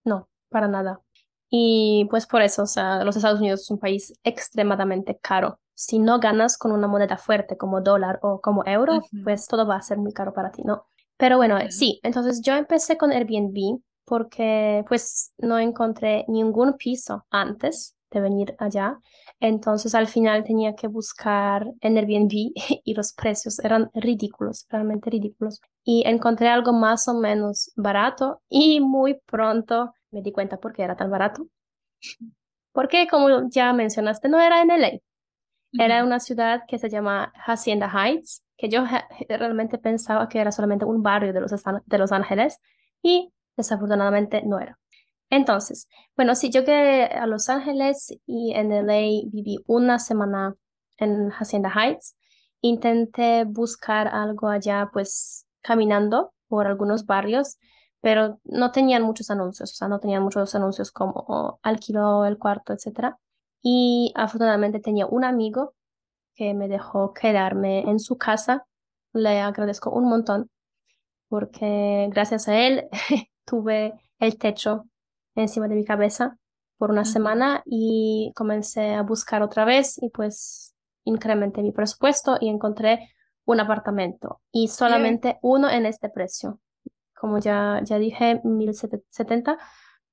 No, 0.03 0.29
para 0.49 0.67
nada. 0.67 1.01
Y 1.49 2.07
pues 2.09 2.25
por 2.27 2.41
eso, 2.41 2.63
o 2.63 2.67
sea, 2.67 3.03
los 3.03 3.15
Estados 3.15 3.39
Unidos 3.39 3.61
es 3.61 3.71
un 3.71 3.79
país 3.79 4.13
extremadamente 4.23 5.17
caro. 5.21 5.59
Si 5.73 5.99
no 5.99 6.19
ganas 6.19 6.57
con 6.57 6.71
una 6.71 6.87
moneda 6.87 7.17
fuerte 7.17 7.57
como 7.57 7.81
dólar 7.81 8.19
o 8.21 8.41
como 8.41 8.63
euro, 8.65 9.09
pues 9.23 9.47
todo 9.47 9.65
va 9.67 9.75
a 9.77 9.81
ser 9.81 9.97
muy 9.97 10.13
caro 10.13 10.33
para 10.33 10.51
ti, 10.51 10.63
¿no? 10.63 10.87
Pero 11.17 11.37
bueno, 11.37 11.57
ujú, 11.57 11.69
sí, 11.69 11.99
entonces 12.03 12.41
yo 12.41 12.55
empecé 12.55 12.97
con 12.97 13.11
Airbnb 13.11 13.79
porque 14.05 14.83
pues 14.87 15.33
no 15.37 15.59
encontré 15.59 16.25
ningún 16.27 16.77
piso 16.77 17.25
antes 17.29 17.95
de 18.11 18.21
venir 18.21 18.55
allá. 18.59 18.99
Entonces 19.39 19.93
al 19.95 20.07
final 20.07 20.43
tenía 20.43 20.75
que 20.75 20.87
buscar 20.87 21.67
en 21.81 21.97
Airbnb 21.97 22.31
y 22.83 22.93
los 22.93 23.13
precios 23.13 23.59
eran 23.59 23.91
ridículos, 23.93 24.65
realmente 24.69 25.09
ridículos 25.09 25.61
y 25.83 26.03
encontré 26.05 26.47
algo 26.49 26.73
más 26.73 27.07
o 27.07 27.13
menos 27.13 27.71
barato 27.75 28.41
y 28.49 28.79
muy 28.79 29.19
pronto 29.25 29.93
me 30.11 30.21
di 30.21 30.31
cuenta 30.31 30.57
por 30.57 30.73
qué 30.73 30.83
era 30.83 30.95
tan 30.95 31.11
barato. 31.11 31.47
Porque 32.71 33.07
como 33.07 33.49
ya 33.49 33.73
mencionaste, 33.73 34.29
no 34.29 34.39
era 34.39 34.61
en 34.61 34.71
LA, 34.71 34.99
era 35.77 36.03
una 36.03 36.19
ciudad 36.19 36.63
que 36.67 36.77
se 36.77 36.89
llama 36.89 37.33
Hacienda 37.45 37.89
Heights, 37.89 38.43
que 38.57 38.69
yo 38.69 38.83
realmente 39.27 39.77
pensaba 39.77 40.29
que 40.29 40.39
era 40.39 40.51
solamente 40.51 40.85
un 40.85 41.01
barrio 41.01 41.33
de 41.33 41.41
los, 41.41 41.51
de 41.51 41.97
Los 41.97 42.11
Ángeles 42.11 42.59
y 43.01 43.33
desafortunadamente 43.57 44.43
no 44.43 44.59
era. 44.59 44.79
Entonces, 45.29 45.89
bueno, 46.15 46.35
sí, 46.35 46.49
yo 46.51 46.61
llegué 46.61 47.05
a 47.05 47.25
Los 47.27 47.49
Ángeles 47.49 48.13
y 48.25 48.53
en 48.53 48.71
LA 48.71 49.27
viví 49.27 49.57
una 49.67 49.99
semana 49.99 50.55
en 50.97 51.31
Hacienda 51.31 51.71
Heights. 51.75 52.15
Intenté 52.61 53.43
buscar 53.45 54.07
algo 54.07 54.49
allá, 54.49 54.89
pues 54.93 55.47
caminando 55.61 56.33
por 56.47 56.67
algunos 56.67 57.05
barrios, 57.05 57.57
pero 58.01 58.39
no 58.43 58.71
tenían 58.71 59.03
muchos 59.03 59.31
anuncios, 59.31 59.71
o 59.71 59.75
sea, 59.75 59.87
no 59.87 59.99
tenían 59.99 60.23
muchos 60.23 60.53
anuncios 60.55 60.91
como 60.91 61.25
oh, 61.27 61.59
alquiló 61.63 62.25
el 62.25 62.37
cuarto, 62.37 62.73
etcétera. 62.73 63.17
Y 63.61 64.13
afortunadamente 64.15 64.79
tenía 64.79 65.07
un 65.07 65.23
amigo 65.25 65.73
que 66.35 66.53
me 66.53 66.67
dejó 66.67 67.13
quedarme 67.13 67.81
en 67.89 67.99
su 67.99 68.17
casa. 68.17 68.67
Le 69.13 69.39
agradezco 69.41 69.91
un 69.91 70.09
montón 70.09 70.49
porque 71.29 72.09
gracias 72.11 72.47
a 72.47 72.57
él 72.59 72.87
tuve 73.45 73.93
el 74.19 74.37
techo 74.37 74.85
encima 75.35 75.67
de 75.67 75.75
mi 75.75 75.85
cabeza 75.85 76.37
por 76.77 76.91
una 76.91 77.05
semana 77.05 77.61
y 77.65 78.31
comencé 78.35 78.93
a 78.95 79.01
buscar 79.03 79.41
otra 79.43 79.65
vez 79.65 79.97
y 80.01 80.09
pues 80.09 80.75
incrementé 81.03 81.61
mi 81.61 81.71
presupuesto 81.71 82.37
y 82.39 82.49
encontré 82.49 83.09
un 83.45 83.59
apartamento 83.59 84.41
y 84.51 84.67
solamente 84.67 85.37
uno 85.41 85.69
en 85.69 85.85
este 85.85 86.09
precio. 86.09 86.59
Como 87.13 87.39
ya, 87.39 87.79
ya 87.83 87.97
dije, 87.97 88.41
mil 88.43 88.73
setenta 89.09 89.57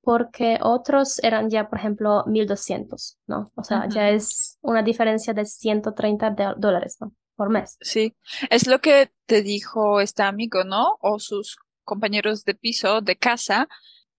porque 0.03 0.59
otros 0.63 1.19
eran 1.23 1.49
ya, 1.49 1.69
por 1.69 1.79
ejemplo, 1.79 2.25
1200, 2.27 3.19
¿no? 3.27 3.51
O 3.55 3.63
sea, 3.63 3.89
ya 3.89 4.11
es 4.11 4.59
una 4.61 4.83
diferencia 4.83 5.33
de 5.33 5.45
130 5.47 6.31
de- 6.31 6.55
dólares, 6.57 6.97
¿no? 7.01 7.13
Por 7.37 7.51
mes. 7.51 7.77
Sí, 7.81 8.15
es 8.51 8.67
lo 8.67 8.81
que 8.81 9.13
te 9.27 9.43
dijo 9.43 10.01
este 10.01 10.23
amigo, 10.25 10.65
¿no? 10.65 10.97
O 11.01 11.19
sus 11.21 11.57
compañeros 11.85 12.45
de 12.45 12.55
piso, 12.55 13.01
de 13.01 13.17
casa, 13.17 13.69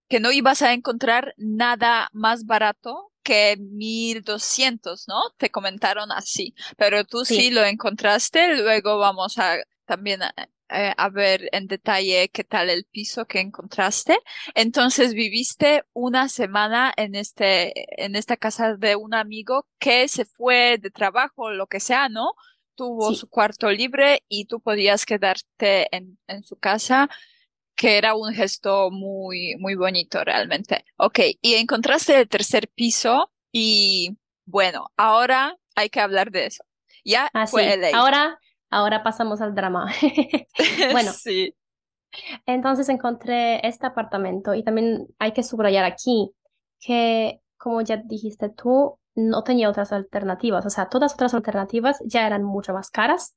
que 0.08 0.20
no 0.20 0.32
ibas 0.32 0.62
a 0.62 0.74
encontrar 0.74 1.34
nada 1.38 2.10
más 2.14 2.46
barato 2.46 3.12
que 3.24 3.58
1200, 3.58 5.08
¿no? 5.08 5.32
Te 5.38 5.50
comentaron 5.50 6.12
así, 6.12 6.54
pero 6.78 7.06
tú 7.06 7.26
sí 7.26 7.36
Sí, 7.36 7.52
lo 7.52 7.64
encontraste. 7.64 8.56
Luego 8.58 8.98
vamos 8.98 9.38
a 9.40 9.58
también 9.86 10.22
a, 10.24 10.34
a 10.74 11.10
ver 11.10 11.50
en 11.52 11.68
detalle 11.68 12.30
qué 12.30 12.44
tal 12.44 12.70
el 12.70 12.86
piso 12.86 13.26
que 13.26 13.40
encontraste. 13.40 14.18
Entonces 14.56 15.14
viviste 15.14 15.84
una 15.94 16.30
semana 16.30 16.94
en 16.98 17.16
este, 17.16 18.04
en 18.04 18.16
esta 18.16 18.38
casa 18.38 18.76
de 18.76 18.96
un 18.96 19.14
amigo 19.14 19.68
que 19.80 20.08
se 20.08 20.26
fue 20.26 20.78
de 20.80 20.92
trabajo, 20.92 21.52
lo 21.52 21.68
que 21.68 21.80
sea, 21.80 22.10
¿no? 22.10 22.34
Tuvo 22.76 23.12
sí. 23.12 23.18
su 23.18 23.30
cuarto 23.30 23.72
libre 23.72 24.24
y 24.28 24.46
tú 24.46 24.60
podías 24.60 25.06
quedarte 25.06 25.96
en, 25.96 26.18
en 26.28 26.44
su 26.44 26.58
casa 26.58 27.10
que 27.76 27.98
era 27.98 28.16
un 28.16 28.34
gesto 28.34 28.92
muy, 28.92 29.56
muy 29.60 29.76
bonito 29.76 30.24
realmente. 30.24 30.86
Ok, 30.98 31.20
y 31.42 31.56
encontraste 31.56 32.20
el 32.20 32.28
tercer 32.30 32.70
piso 32.70 33.32
y 33.52 34.18
bueno, 34.46 34.88
ahora 34.98 35.58
hay 35.76 35.90
que 35.90 36.00
hablar 36.02 36.32
de 36.32 36.46
eso. 36.48 36.64
Ya 37.06 37.30
Ah, 37.34 37.48
fue. 37.48 37.76
LA. 37.78 37.98
Ahora, 37.98 38.40
ahora 38.70 39.04
pasamos 39.04 39.42
al 39.42 39.56
drama. 39.56 39.92
Bueno, 40.92 41.12
Sí. 41.12 41.56
entonces 42.46 42.90
encontré 42.90 43.66
este 43.68 43.86
apartamento 43.88 44.54
y 44.54 44.64
también 44.64 45.08
hay 45.20 45.34
que 45.34 45.44
subrayar 45.44 45.86
aquí 45.86 46.32
que, 46.80 47.42
como 47.58 47.82
ya 47.82 47.98
dijiste 47.98 48.50
tú, 48.50 49.00
no 49.16 49.44
tenía 49.44 49.70
otras 49.70 49.92
alternativas. 49.94 50.66
O 50.66 50.70
sea, 50.70 50.90
todas 50.90 51.14
otras 51.14 51.34
alternativas 51.34 52.00
ya 52.06 52.26
eran 52.28 52.44
mucho 52.44 52.74
más 52.74 52.90
caras, 52.90 53.36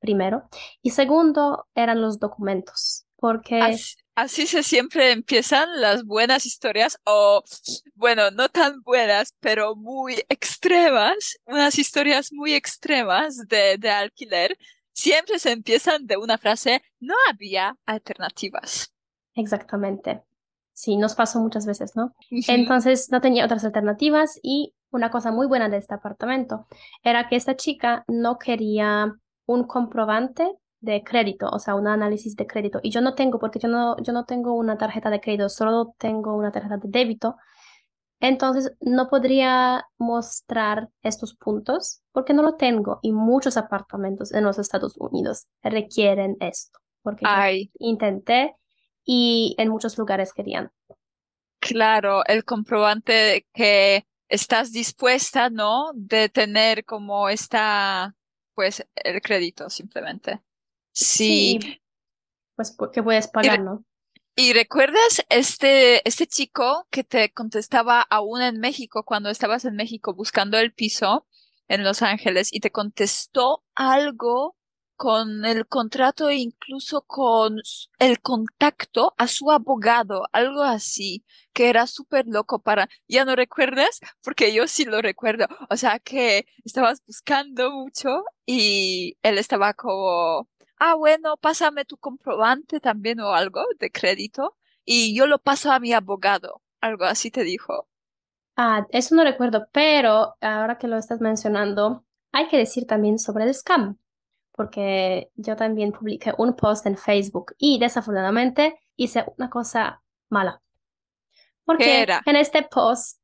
primero. 0.00 0.48
Y 0.82 0.90
segundo, 0.90 1.66
eran 1.74 2.00
los 2.00 2.18
documentos. 2.20 3.05
Porque, 3.16 3.60
Así, 3.60 3.96
así 4.14 4.46
se 4.46 4.62
siempre 4.62 5.12
empiezan 5.12 5.80
las 5.80 6.04
buenas 6.04 6.46
historias 6.46 6.98
o, 7.04 7.42
bueno, 7.94 8.30
no 8.30 8.48
tan 8.48 8.82
buenas, 8.82 9.34
pero 9.40 9.74
muy 9.76 10.14
extremas, 10.28 11.38
unas 11.46 11.78
historias 11.78 12.32
muy 12.32 12.54
extremas 12.54 13.36
de, 13.48 13.78
de 13.78 13.90
alquiler. 13.90 14.56
Siempre 14.92 15.38
se 15.38 15.52
empiezan 15.52 16.06
de 16.06 16.16
una 16.16 16.38
frase, 16.38 16.82
no 17.00 17.14
había 17.28 17.76
alternativas. 17.86 18.92
exactamente, 19.34 20.22
sí, 20.72 20.96
nos 20.96 21.14
pasó 21.14 21.40
muchas 21.40 21.66
veces, 21.66 21.94
¿no? 21.96 22.14
Entonces 22.30 23.10
no 23.10 23.20
tenía 23.20 23.44
otras 23.44 23.64
alternativas 23.64 24.38
y 24.42 24.74
una 24.90 25.10
cosa 25.10 25.32
muy 25.32 25.46
buena 25.46 25.68
de 25.68 25.78
este 25.78 25.94
apartamento 25.94 26.66
era 27.02 27.28
que 27.28 27.36
esta 27.36 27.56
chica 27.56 28.04
no 28.08 28.38
quería 28.38 29.12
un 29.46 29.64
comprobante 29.64 30.50
de 30.86 31.02
crédito, 31.04 31.48
o 31.50 31.58
sea, 31.58 31.74
un 31.74 31.88
análisis 31.88 32.36
de 32.36 32.46
crédito. 32.46 32.80
Y 32.82 32.90
yo 32.90 33.00
no 33.02 33.14
tengo, 33.14 33.38
porque 33.38 33.58
yo 33.58 33.68
no, 33.68 33.96
yo 34.02 34.12
no 34.14 34.24
tengo 34.24 34.54
una 34.54 34.78
tarjeta 34.78 35.10
de 35.10 35.20
crédito, 35.20 35.48
solo 35.50 35.94
tengo 35.98 36.34
una 36.34 36.52
tarjeta 36.52 36.78
de 36.78 36.88
débito. 36.88 37.36
Entonces, 38.20 38.72
no 38.80 39.08
podría 39.08 39.84
mostrar 39.98 40.88
estos 41.02 41.34
puntos 41.34 42.00
porque 42.12 42.32
no 42.32 42.42
lo 42.42 42.54
tengo 42.54 42.98
y 43.02 43.12
muchos 43.12 43.58
apartamentos 43.58 44.32
en 44.32 44.44
los 44.44 44.58
Estados 44.58 44.94
Unidos 44.96 45.48
requieren 45.62 46.36
esto, 46.40 46.78
porque 47.02 47.26
yo 47.26 47.70
intenté 47.78 48.56
y 49.04 49.54
en 49.58 49.68
muchos 49.68 49.98
lugares 49.98 50.32
querían. 50.32 50.70
claro, 51.60 52.24
el 52.26 52.44
comprobante 52.44 53.46
que 53.52 54.06
estás 54.28 54.72
dispuesta, 54.72 55.50
¿no? 55.50 55.90
De 55.94 56.28
tener 56.28 56.84
como 56.84 57.28
esta, 57.28 58.14
pues, 58.54 58.86
el 58.94 59.20
crédito 59.20 59.68
simplemente. 59.70 60.40
Sí. 61.00 61.58
Sí, 61.60 61.82
pues 62.56 62.72
porque 62.72 63.02
puedes 63.02 63.28
Y, 63.40 63.48
pagar, 63.48 63.50
re- 63.50 63.64
¿no? 63.64 63.84
y 64.36 64.52
recuerdas 64.52 65.24
este, 65.30 66.06
este 66.08 66.26
chico 66.26 66.86
que 66.90 67.04
te 67.04 67.32
contestaba 67.32 68.02
aún 68.02 68.42
en 68.42 68.60
México, 68.60 69.04
cuando 69.04 69.30
estabas 69.30 69.64
en 69.64 69.76
México 69.76 70.14
buscando 70.14 70.58
el 70.58 70.74
piso 70.74 71.26
en 71.68 71.84
Los 71.84 72.02
Ángeles 72.02 72.52
y 72.52 72.60
te 72.60 72.70
contestó 72.72 73.64
algo 73.74 74.56
con 74.96 75.44
el 75.46 75.66
contrato 75.68 76.28
e 76.30 76.36
incluso 76.36 77.02
con 77.02 77.56
el 77.98 78.20
contacto 78.20 79.14
a 79.18 79.28
su 79.28 79.50
abogado, 79.50 80.24
algo 80.32 80.62
así, 80.62 81.24
que 81.52 81.68
era 81.68 81.86
súper 81.86 82.26
loco 82.28 82.60
para, 82.62 82.88
¿ya 83.08 83.24
no 83.26 83.36
recuerdas? 83.36 84.00
Porque 84.22 84.54
yo 84.54 84.66
sí 84.68 84.84
lo 84.86 85.02
recuerdo. 85.02 85.46
O 85.70 85.76
sea 85.76 85.98
que 86.00 86.46
estabas 86.64 87.02
buscando 87.06 87.70
mucho 87.72 88.24
y 88.46 89.18
él 89.22 89.38
estaba 89.38 89.74
como 89.74 90.48
ah, 90.78 90.94
bueno, 90.94 91.36
pásame 91.38 91.84
tu 91.84 91.96
comprobante 91.98 92.80
también 92.80 93.20
o 93.20 93.32
algo 93.34 93.62
de 93.78 93.90
crédito 93.90 94.56
y 94.84 95.14
yo 95.16 95.26
lo 95.26 95.38
paso 95.38 95.72
a 95.72 95.80
mi 95.80 95.92
abogado. 95.92 96.62
Algo 96.80 97.04
así 97.04 97.30
te 97.30 97.42
dijo. 97.44 97.88
Ah, 98.56 98.86
eso 98.90 99.14
no 99.14 99.24
recuerdo, 99.24 99.68
pero 99.72 100.36
ahora 100.40 100.78
que 100.78 100.88
lo 100.88 100.96
estás 100.96 101.20
mencionando, 101.20 102.04
hay 102.32 102.48
que 102.48 102.56
decir 102.58 102.86
también 102.86 103.18
sobre 103.18 103.44
el 103.44 103.54
scam, 103.54 103.98
porque 104.52 105.30
yo 105.36 105.56
también 105.56 105.92
publiqué 105.92 106.32
un 106.38 106.56
post 106.56 106.86
en 106.86 106.96
Facebook 106.98 107.54
y 107.58 107.78
desafortunadamente 107.78 108.78
hice 108.96 109.24
una 109.38 109.50
cosa 109.50 110.02
mala, 110.30 110.62
¿Qué 111.76 111.84
porque 111.86 112.02
era? 112.02 112.26
en 112.26 112.36
este 112.36 112.62
post 112.64 113.20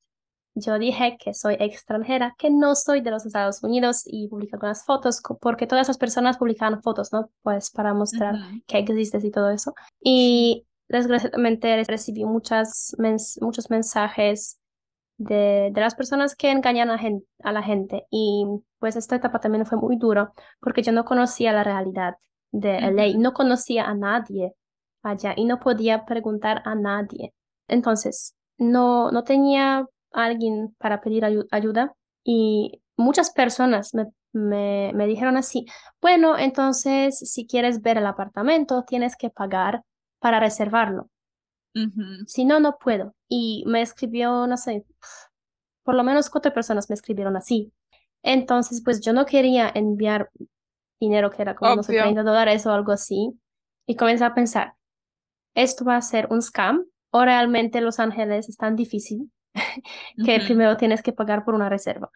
yo 0.55 0.79
dije 0.79 1.17
que 1.19 1.35
soy 1.35 1.57
extranjera, 1.59 2.35
que 2.39 2.51
no 2.51 2.75
soy 2.75 3.01
de 3.01 3.11
los 3.11 3.25
Estados 3.27 3.63
Unidos 3.63 4.03
y 4.07 4.29
publiqué 4.29 4.57
algunas 4.57 4.85
fotos, 4.85 5.23
porque 5.41 5.67
todas 5.67 5.87
esas 5.87 5.99
personas 5.99 6.39
publicaban 6.39 6.83
fotos, 6.83 7.13
¿no? 7.13 7.31
Pues 7.43 7.71
para 7.71 7.95
mostrar 7.95 8.41
que 8.67 8.79
existes 8.79 9.25
y 9.25 9.31
todo 9.31 9.51
eso. 9.51 9.75
Y 10.01 10.67
desgraciadamente 10.89 11.83
recibí 11.89 12.25
muchas 12.25 12.95
mens- 12.99 13.39
muchos 13.41 13.71
mensajes 13.71 14.59
de, 15.19 15.71
de 15.73 15.81
las 15.81 15.95
personas 15.95 16.35
que 16.37 16.51
engañan 16.51 16.91
a, 16.91 16.99
gen- 16.99 17.25
a 17.43 17.53
la 17.53 17.63
gente. 17.63 18.07
Y 18.11 18.47
pues 18.79 18.97
esta 18.97 19.17
etapa 19.17 19.41
también 19.41 19.67
fue 19.67 19.79
muy 19.79 19.97
dura 19.97 20.33
porque 20.61 20.83
yo 20.83 20.93
no 20.93 21.05
conocía 21.05 21.53
la 21.53 21.65
realidad 21.65 22.17
de 22.51 22.79
LA, 22.79 23.19
no 23.19 23.33
conocía 23.33 23.85
a 23.89 23.95
nadie 23.95 24.55
allá 25.03 25.35
y 25.37 25.45
no 25.45 25.59
podía 25.61 26.05
preguntar 26.05 26.63
a 26.65 26.75
nadie. 26.75 27.35
Entonces, 27.69 28.35
no, 28.59 29.11
no 29.11 29.25
tenía 29.25 29.87
a 30.15 30.25
alguien 30.25 30.75
para 30.79 31.01
pedir 31.01 31.25
ayu- 31.25 31.47
ayuda 31.51 31.95
y 32.25 32.83
muchas 32.97 33.31
personas 33.33 33.95
me, 33.95 34.07
me, 34.33 34.93
me 34.95 35.07
dijeron 35.07 35.37
así, 35.37 35.67
bueno, 36.01 36.39
entonces 36.39 37.19
si 37.19 37.47
quieres 37.47 37.83
ver 37.83 37.99
el 37.99 38.07
apartamento, 38.07 38.85
tienes 38.85 39.17
que 39.17 39.31
pagar 39.31 39.83
para 40.21 40.41
reservarlo. 40.41 41.09
Si 42.27 42.45
no, 42.45 42.61
no 42.61 42.77
puedo. 42.79 43.15
Y 43.29 43.65
me 43.67 43.83
escribió, 43.83 44.47
no 44.47 44.57
sé, 44.57 44.85
por 45.83 45.95
lo 45.95 46.05
menos 46.05 46.31
cuatro 46.31 46.53
personas 46.53 46.89
me 46.89 46.95
escribieron 46.95 47.37
así. 47.37 47.73
Entonces, 48.23 48.83
pues 48.85 49.01
yo 49.01 49.13
no 49.13 49.27
quería 49.27 49.71
enviar 49.75 50.31
dinero 51.01 51.31
que 51.31 51.43
era 51.43 51.55
como, 51.57 51.73
Obvio. 51.89 52.03
30 52.03 52.23
dólares 52.23 52.67
o 52.67 52.73
algo 52.73 52.93
así. 52.93 53.33
Y 53.87 53.97
comencé 53.97 54.25
a 54.25 54.35
pensar, 54.35 54.75
¿esto 55.55 55.85
va 55.85 55.97
a 55.97 56.03
ser 56.03 56.29
un 56.31 56.43
scam? 56.43 56.87
¿O 57.11 57.25
realmente 57.25 57.81
Los 57.81 57.99
Ángeles 57.99 58.49
es 58.49 58.57
tan 58.57 58.77
difícil 58.77 59.31
que 60.25 60.41
primero 60.41 60.77
tienes 60.77 61.03
que 61.03 61.13
pagar 61.13 61.45
por 61.45 61.55
una 61.55 61.69
reserva? 61.69 62.11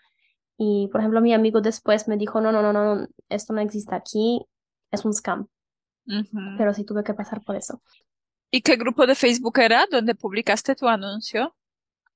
Y, 0.59 0.89
por 0.93 1.01
ejemplo, 1.01 1.21
mi 1.21 1.35
amigo 1.35 1.61
después 1.61 2.09
me 2.09 2.17
dijo, 2.17 2.41
no, 2.41 2.53
no, 2.53 2.63
no, 2.63 2.73
no, 2.73 3.07
esto 3.29 3.53
no 3.53 3.61
existe 3.61 3.95
aquí, 3.95 4.47
es 4.91 5.05
un 5.05 5.13
scam. 5.15 5.49
Pero 6.59 6.73
sí 6.73 6.85
tuve 6.85 7.03
que 7.05 7.15
pasar 7.15 7.43
por 7.43 7.57
eso. 7.57 7.83
¿Y 8.51 8.63
qué 8.63 8.77
grupo 8.77 9.07
de 9.07 9.15
Facebook 9.15 9.59
era 9.59 9.87
donde 9.91 10.15
publicaste 10.15 10.75
tu 10.77 10.89
anuncio? 10.89 11.55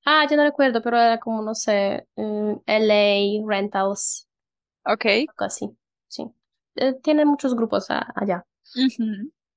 Ah, 0.04 0.26
yo 0.30 0.37
no 0.37 0.44
recuerdo, 0.44 0.80
pero 0.83 0.96
era 0.96 1.18
como, 1.18 1.42
no 1.42 1.54
sé, 1.54 2.06
eh, 2.16 2.56
LA 2.66 3.46
Rentals, 3.46 4.28
Ok. 4.85 5.04
algo 5.28 5.44
así. 5.44 5.70
Sí. 6.09 6.26
Eh, 6.76 6.94
tiene 7.02 7.24
muchos 7.24 7.54
grupos 7.54 7.90
a- 7.90 8.12
allá, 8.14 8.46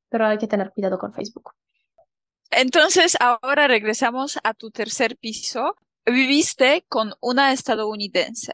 pero 0.10 0.26
hay 0.26 0.38
que 0.38 0.48
tener 0.48 0.72
cuidado 0.72 0.98
con 0.98 1.14
Facebook. 1.14 1.52
Entonces, 2.58 3.18
ahora 3.20 3.68
regresamos 3.68 4.40
a 4.44 4.54
tu 4.54 4.72
tercer 4.72 5.18
piso. 5.18 5.76
Viviste 6.06 6.86
con 6.90 7.14
una 7.22 7.54
estadounidense. 7.54 8.54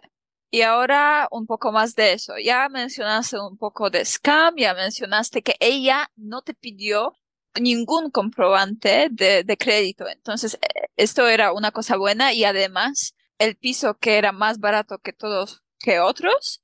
Y 0.51 0.61
ahora 0.61 1.27
un 1.31 1.45
poco 1.45 1.71
más 1.71 1.95
de 1.95 2.13
eso. 2.13 2.33
Ya 2.43 2.67
mencionaste 2.69 3.39
un 3.39 3.57
poco 3.57 3.89
de 3.89 4.03
scam, 4.05 4.55
ya 4.57 4.73
mencionaste 4.73 5.41
que 5.43 5.55
ella 5.59 6.09
no 6.15 6.41
te 6.41 6.53
pidió 6.53 7.13
ningún 7.59 8.09
comprobante 8.11 9.09
de, 9.11 9.43
de 9.43 9.57
crédito. 9.57 10.07
Entonces, 10.07 10.57
esto 10.97 11.27
era 11.27 11.53
una 11.53 11.71
cosa 11.71 11.97
buena 11.97 12.33
y 12.33 12.43
además 12.45 13.15
el 13.37 13.55
piso 13.55 13.97
que 13.97 14.17
era 14.17 14.31
más 14.31 14.59
barato 14.59 14.99
que 14.99 15.13
todos, 15.13 15.63
que 15.79 15.99
otros, 15.99 16.61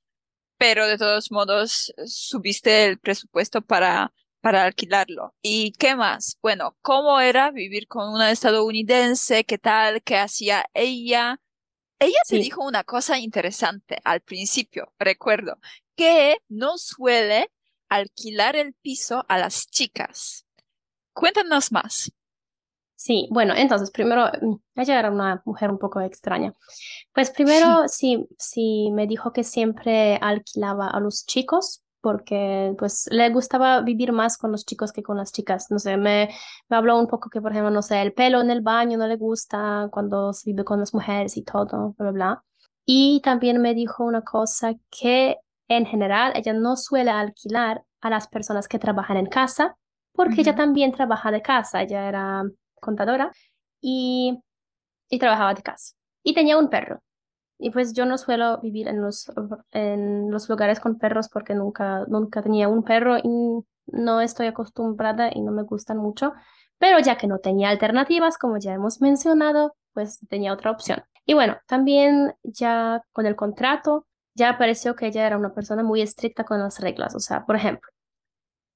pero 0.58 0.86
de 0.86 0.98
todos 0.98 1.30
modos 1.30 1.92
eh, 1.96 2.06
subiste 2.06 2.84
el 2.86 2.98
presupuesto 2.98 3.62
para, 3.62 4.12
para 4.46 4.62
alquilarlo. 4.64 5.34
¿Y 5.42 5.72
qué 5.72 5.96
más? 5.96 6.38
Bueno, 6.40 6.76
¿cómo 6.82 7.18
era 7.20 7.50
vivir 7.50 7.88
con 7.88 8.08
una 8.14 8.30
estadounidense? 8.30 9.44
¿Qué 9.44 9.58
tal? 9.58 10.02
¿Qué 10.04 10.16
hacía 10.18 10.66
ella? 10.72 11.40
Ella 11.98 12.18
te 12.28 12.36
Sí, 12.36 12.40
dijo 12.40 12.64
una 12.64 12.84
cosa 12.84 13.18
interesante 13.18 13.98
al 14.04 14.20
principio, 14.22 14.92
recuerdo, 14.98 15.58
que 15.96 16.38
no 16.48 16.78
suele 16.78 17.50
alquilar 17.88 18.56
el 18.56 18.74
piso 18.74 19.24
a 19.28 19.38
las 19.38 19.68
chicas. 19.68 20.46
Cuéntanos 21.14 21.72
más. 21.72 22.12
sí. 22.94 23.28
Bueno, 23.30 23.54
entonces, 23.56 23.90
primero, 23.90 24.26
mm, 24.40 24.56
ella 24.76 24.98
era 24.98 25.10
una 25.10 25.42
mujer 25.44 25.70
un 25.70 25.78
poco 25.78 26.00
extraña. 26.00 26.54
Pues 27.14 27.30
primero, 27.32 27.88
sí, 27.88 28.28
sí, 28.38 28.90
me 28.92 29.08
dijo 29.08 29.32
que 29.32 29.44
siempre 29.44 30.16
alquilaba 30.22 30.88
a 30.88 31.00
los 31.00 31.26
chicos 31.26 31.85
porque 32.06 32.72
pues 32.78 33.08
le 33.10 33.30
gustaba 33.30 33.80
vivir 33.80 34.12
más 34.12 34.38
con 34.38 34.52
los 34.52 34.64
chicos 34.64 34.92
que 34.92 35.02
con 35.02 35.16
las 35.16 35.32
chicas. 35.32 35.72
No 35.72 35.80
sé, 35.80 35.96
me, 35.96 36.28
me 36.68 36.76
habló 36.76 36.96
un 37.00 37.08
poco 37.08 37.30
que, 37.30 37.40
por 37.42 37.50
ejemplo, 37.50 37.72
no 37.72 37.82
sé, 37.82 38.00
el 38.00 38.12
pelo 38.12 38.40
en 38.40 38.50
el 38.50 38.60
baño 38.60 38.96
no 38.96 39.08
le 39.08 39.16
gusta 39.16 39.88
cuando 39.90 40.32
se 40.32 40.50
vive 40.50 40.62
con 40.64 40.78
las 40.78 40.94
mujeres 40.94 41.36
y 41.36 41.42
todo, 41.42 41.66
bla, 41.66 41.94
bla, 41.98 42.12
bla. 42.12 42.44
Y 42.84 43.20
también 43.24 43.60
me 43.60 43.74
dijo 43.74 44.04
una 44.04 44.22
cosa 44.22 44.74
que 44.90 45.38
en 45.68 45.84
general 45.86 46.32
ella 46.36 46.52
no 46.52 46.76
suele 46.76 47.10
alquilar 47.10 47.82
a 48.00 48.08
las 48.10 48.28
personas 48.28 48.68
que 48.68 48.78
trabajan 48.78 49.16
en 49.16 49.26
casa 49.26 49.76
porque 50.12 50.42
ella 50.42 50.54
Ujú, 50.54 50.54
también 50.54 50.92
trabaja 50.92 51.32
de 51.32 51.42
casa, 51.42 51.82
ella 51.82 52.08
era 52.08 52.44
contadora 52.80 53.32
y, 53.80 54.38
y 55.10 55.18
trabajaba 55.18 55.54
de 55.54 55.62
casa. 55.62 55.94
Y 56.24 56.34
tenía 56.34 56.58
un 56.58 56.70
perro. 56.70 57.00
Y 57.58 57.70
pues 57.70 57.92
yo 57.94 58.04
no 58.04 58.18
suelo 58.18 58.58
vivir 58.60 58.88
en 58.88 59.00
los, 59.00 59.30
en 59.70 60.30
los 60.30 60.48
lugares 60.48 60.80
con 60.80 60.98
perros 60.98 61.28
porque 61.28 61.54
nunca, 61.54 62.04
nunca 62.08 62.42
tenía 62.42 62.68
un 62.68 62.82
perro 62.82 63.16
y 63.18 63.64
no 63.86 64.20
estoy 64.20 64.46
acostumbrada 64.46 65.30
y 65.32 65.40
no 65.40 65.52
me 65.52 65.62
gustan 65.62 65.96
mucho. 65.98 66.32
Pero 66.78 66.98
ya 66.98 67.16
que 67.16 67.26
no 67.26 67.38
tenía 67.38 67.70
alternativas, 67.70 68.36
como 68.36 68.58
ya 68.58 68.74
hemos 68.74 69.00
mencionado, 69.00 69.74
pues 69.94 70.20
tenía 70.28 70.52
otra 70.52 70.70
opción. 70.70 71.02
Y 71.24 71.34
bueno, 71.34 71.56
también 71.66 72.34
ya 72.42 73.02
con 73.12 73.26
el 73.26 73.34
contrato, 73.36 74.06
ya 74.34 74.58
pareció 74.58 74.94
que 74.94 75.06
ella 75.06 75.26
era 75.26 75.38
una 75.38 75.54
persona 75.54 75.82
muy 75.82 76.02
estricta 76.02 76.44
con 76.44 76.60
las 76.60 76.78
reglas. 76.80 77.14
O 77.14 77.20
sea, 77.20 77.46
por 77.46 77.56
ejemplo, 77.56 77.90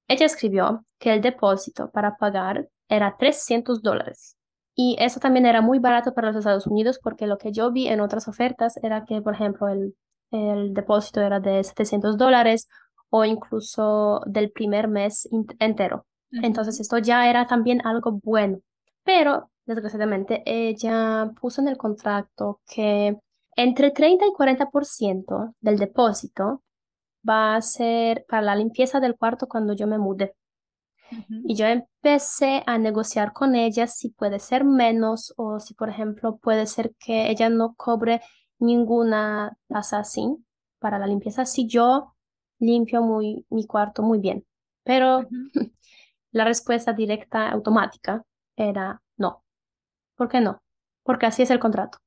ella 0.07 0.25
escribió 0.25 0.85
que 0.99 1.13
el 1.13 1.21
depósito 1.21 1.91
para 1.91 2.17
pagar 2.17 2.67
era 2.89 3.15
300 3.17 3.81
dólares. 3.81 4.35
Y 4.75 4.95
eso 4.99 5.19
también 5.19 5.45
era 5.45 5.61
muy 5.61 5.79
barato 5.79 6.13
para 6.13 6.27
los 6.27 6.37
Estados 6.37 6.67
Unidos 6.67 6.99
porque 7.01 7.27
lo 7.27 7.37
que 7.37 7.51
yo 7.51 7.71
vi 7.71 7.87
en 7.87 8.01
otras 8.01 8.27
ofertas 8.27 8.77
era 8.83 9.05
que, 9.05 9.21
por 9.21 9.33
ejemplo, 9.33 9.67
el, 9.67 9.95
el 10.31 10.73
depósito 10.73 11.21
era 11.21 11.39
de 11.39 11.63
700 11.63 12.17
dólares 12.17 12.67
o 13.09 13.25
incluso 13.25 14.21
del 14.25 14.51
primer 14.51 14.87
mes 14.87 15.27
entero. 15.59 16.05
Entonces 16.31 16.79
esto 16.79 16.97
ya 16.97 17.29
era 17.29 17.45
también 17.45 17.85
algo 17.85 18.19
bueno. 18.23 18.59
Pero, 19.03 19.51
desgraciadamente, 19.65 20.43
ella 20.45 21.31
puso 21.39 21.61
en 21.61 21.67
el 21.67 21.77
contrato 21.77 22.61
que 22.67 23.17
entre 23.57 23.91
30 23.91 24.25
y 24.25 24.31
40% 24.31 25.55
del 25.59 25.77
depósito 25.77 26.63
va 27.27 27.55
a 27.55 27.61
ser 27.61 28.25
para 28.27 28.41
la 28.41 28.55
limpieza 28.55 28.99
del 28.99 29.15
cuarto 29.17 29.47
cuando 29.47 29.73
yo 29.73 29.87
me 29.87 29.97
mude. 29.97 30.33
Y 31.45 31.55
yo 31.55 31.65
empecé 31.65 32.63
a 32.65 32.77
negociar 32.77 33.33
con 33.33 33.55
ella 33.55 33.87
si 33.87 34.09
puede 34.09 34.39
ser 34.39 34.63
menos 34.63 35.33
o 35.37 35.59
si, 35.59 35.73
por 35.73 35.89
ejemplo, 35.89 36.37
puede 36.37 36.65
ser 36.65 36.93
que 36.99 37.29
ella 37.29 37.49
no 37.49 37.75
cobre 37.75 38.21
ninguna 38.59 39.57
tasa 39.67 39.99
así 39.99 40.37
para 40.79 40.99
la 40.99 41.07
limpieza 41.07 41.45
si 41.45 41.67
yo 41.67 42.15
limpio 42.59 43.01
muy, 43.01 43.45
mi 43.49 43.65
cuarto 43.65 44.03
muy 44.03 44.19
bien. 44.19 44.45
Pero 44.83 45.27
la 46.31 46.45
respuesta 46.45 46.93
directa 46.93 47.49
automática 47.49 48.23
era 48.55 49.01
no. 49.17 49.43
¿Por 50.15 50.29
qué 50.29 50.41
no? 50.41 50.61
Porque 51.03 51.25
así 51.25 51.43
es 51.43 51.51
el 51.51 51.59
contrato. 51.59 51.97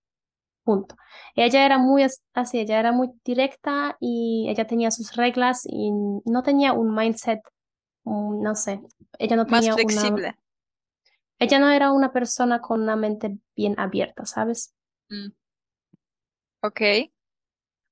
Punto. 0.63 0.97
Ella 1.35 1.67
era 1.67 1.79
muy 1.79 2.07
así, 2.33 2.59
ella 2.59 2.81
era 2.81 2.91
muy 2.93 3.11
directa 3.25 3.97
y 4.01 4.47
ella 4.49 4.67
tenía 4.67 4.91
sus 4.91 5.15
reglas 5.15 5.67
y 5.67 5.91
no 6.25 6.43
tenía 6.43 6.73
un 6.73 6.95
mindset, 6.95 7.41
no 8.05 8.55
sé, 8.55 8.81
ella 9.19 9.37
no 9.37 9.47
tenía 9.47 9.73
Más 9.73 9.81
flexible. 9.81 10.37
Ella 11.39 11.59
no 11.59 11.71
era 11.71 11.93
una 11.93 12.13
persona 12.13 12.61
con 12.61 12.83
una 12.83 12.97
mente 12.97 13.39
bien 13.57 13.79
abierta, 13.79 14.25
¿sabes? 14.25 14.75
Mm. 15.09 15.31
Ok. 16.63 16.81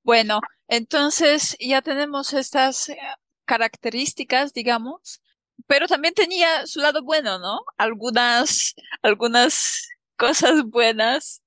Bueno, 0.04 0.40
entonces 0.68 1.56
ya 1.60 1.82
tenemos 1.82 2.32
estas 2.32 2.88
eh, 2.88 2.98
características, 3.44 4.52
digamos, 4.52 5.22
pero 5.66 5.86
también 5.86 6.14
tenía 6.14 6.66
su 6.66 6.80
lado 6.80 7.02
bueno, 7.02 7.38
¿no? 7.38 7.60
Algunas, 7.76 8.74
algunas 9.02 9.88
cosas 10.16 10.64
buenas. 10.64 11.42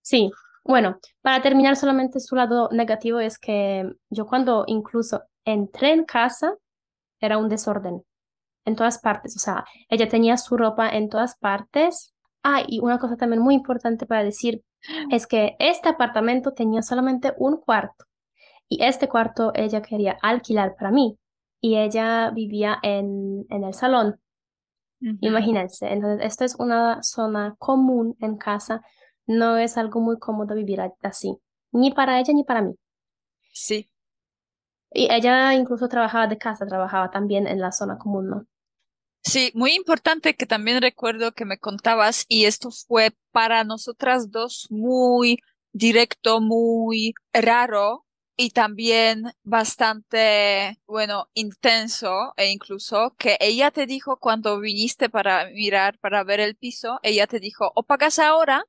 Sí, 0.00 0.30
bueno, 0.64 0.98
para 1.20 1.42
terminar 1.42 1.76
solamente 1.76 2.20
su 2.20 2.36
lado 2.36 2.68
negativo 2.72 3.20
es 3.20 3.38
que 3.38 3.90
yo 4.10 4.26
cuando 4.26 4.64
incluso 4.66 5.22
entré 5.44 5.92
en 5.92 6.04
casa 6.04 6.56
era 7.24 7.38
un 7.38 7.48
desorden 7.48 8.02
en 8.64 8.76
todas 8.76 8.98
partes, 8.98 9.36
o 9.36 9.38
sea, 9.38 9.64
ella 9.88 10.08
tenía 10.08 10.36
su 10.36 10.56
ropa 10.56 10.88
en 10.88 11.08
todas 11.08 11.36
partes. 11.36 12.14
Ah, 12.42 12.62
y 12.66 12.80
una 12.80 12.98
cosa 12.98 13.16
también 13.16 13.42
muy 13.42 13.54
importante 13.54 14.06
para 14.06 14.24
decir 14.24 14.62
es 15.10 15.26
que 15.26 15.56
este 15.58 15.88
apartamento 15.88 16.52
tenía 16.52 16.82
solamente 16.82 17.34
un 17.38 17.58
cuarto 17.58 18.04
y 18.68 18.84
este 18.84 19.08
cuarto 19.08 19.52
ella 19.54 19.82
quería 19.82 20.18
alquilar 20.22 20.76
para 20.76 20.90
mí 20.90 21.18
y 21.60 21.76
ella 21.76 22.30
vivía 22.30 22.78
en, 22.82 23.46
en 23.50 23.64
el 23.64 23.74
salón. 23.74 24.20
Imagínense, 25.20 25.92
entonces 25.92 26.26
esto 26.26 26.44
es 26.46 26.54
una 26.58 27.02
zona 27.02 27.56
común 27.58 28.16
en 28.20 28.38
casa, 28.38 28.80
no 29.26 29.58
es 29.58 29.76
algo 29.76 30.00
muy 30.00 30.18
cómodo 30.18 30.54
vivir 30.54 30.80
así, 31.02 31.36
ni 31.72 31.90
para 31.90 32.18
ella 32.18 32.32
ni 32.32 32.42
para 32.42 32.62
mí. 32.62 32.74
Sí. 33.52 33.90
Y 34.96 35.12
ella 35.12 35.52
incluso 35.54 35.88
trabajaba 35.88 36.28
de 36.28 36.38
casa, 36.38 36.66
trabajaba 36.66 37.10
también 37.10 37.48
en 37.48 37.60
la 37.60 37.72
zona 37.72 37.98
común, 37.98 38.30
¿no? 38.30 38.46
Sí, 39.24 39.50
muy 39.54 39.72
importante 39.74 40.34
que 40.36 40.46
también 40.46 40.80
recuerdo 40.80 41.32
que 41.32 41.44
me 41.44 41.58
contabas 41.58 42.26
y 42.28 42.44
esto 42.44 42.70
fue 42.70 43.12
para 43.32 43.64
nosotras 43.64 44.30
dos 44.30 44.66
muy 44.70 45.40
directo, 45.72 46.40
muy 46.40 47.14
raro 47.32 48.06
y 48.36 48.50
también 48.50 49.32
bastante, 49.42 50.78
bueno, 50.86 51.28
intenso 51.34 52.32
e 52.36 52.50
incluso 52.52 53.14
que 53.18 53.36
ella 53.40 53.72
te 53.72 53.86
dijo 53.86 54.18
cuando 54.18 54.60
viniste 54.60 55.08
para 55.08 55.50
mirar, 55.50 55.98
para 55.98 56.22
ver 56.22 56.38
el 56.38 56.54
piso, 56.54 57.00
ella 57.02 57.26
te 57.26 57.40
dijo 57.40 57.72
o 57.74 57.82
pagas 57.82 58.20
ahora 58.20 58.64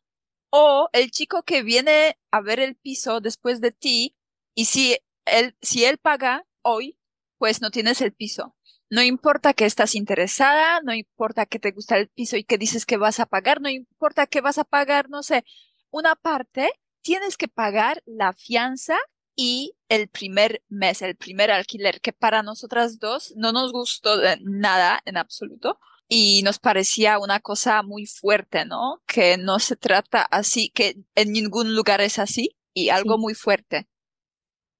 o 0.49 0.89
el 0.93 1.11
chico 1.11 1.43
que 1.43 1.61
viene 1.63 2.17
a 2.31 2.41
ver 2.41 2.59
el 2.59 2.75
piso 2.75 3.21
después 3.21 3.61
de 3.61 3.71
ti 3.71 4.15
y 4.55 4.65
si 4.65 4.97
él, 5.25 5.55
si 5.61 5.85
él 5.85 5.97
paga 5.97 6.45
hoy, 6.61 6.99
pues 7.37 7.61
no 7.61 7.71
tienes 7.71 8.01
el 8.01 8.13
piso. 8.13 8.55
No 8.89 9.01
importa 9.01 9.53
que 9.53 9.65
estás 9.65 9.95
interesada, 9.95 10.81
no 10.81 10.93
importa 10.93 11.45
que 11.45 11.59
te 11.59 11.71
gusta 11.71 11.97
el 11.97 12.07
piso 12.07 12.37
y 12.37 12.43
que 12.43 12.57
dices 12.57 12.85
que 12.85 12.97
vas 12.97 13.19
a 13.19 13.25
pagar, 13.25 13.59
no 13.61 13.69
importa 13.69 14.27
que 14.27 14.41
vas 14.41 14.57
a 14.57 14.63
pagar, 14.63 15.09
no 15.09 15.23
sé, 15.23 15.43
una 15.89 16.15
parte, 16.15 16.71
tienes 17.01 17.37
que 17.37 17.47
pagar 17.47 18.03
la 18.05 18.33
fianza 18.33 18.97
y 19.35 19.75
el 19.89 20.07
primer 20.07 20.63
mes, 20.69 21.01
el 21.01 21.15
primer 21.15 21.51
alquiler, 21.51 21.99
que 21.99 22.13
para 22.13 22.43
nosotras 22.43 22.99
dos 22.99 23.33
no 23.35 23.51
nos 23.51 23.71
gustó 23.71 24.17
nada 24.41 25.01
en 25.05 25.17
absoluto 25.17 25.79
y 26.07 26.41
nos 26.43 26.59
parecía 26.59 27.19
una 27.19 27.39
cosa 27.39 27.81
muy 27.83 28.05
fuerte, 28.05 28.65
¿no? 28.65 29.01
Que 29.07 29.37
no 29.37 29.59
se 29.59 29.75
trata 29.75 30.21
así, 30.21 30.69
que 30.69 30.97
en 31.15 31.33
ningún 31.33 31.75
lugar 31.75 32.01
es 32.01 32.19
así 32.19 32.55
y 32.73 32.89
algo 32.89 33.17
muy 33.17 33.33
fuerte. 33.33 33.87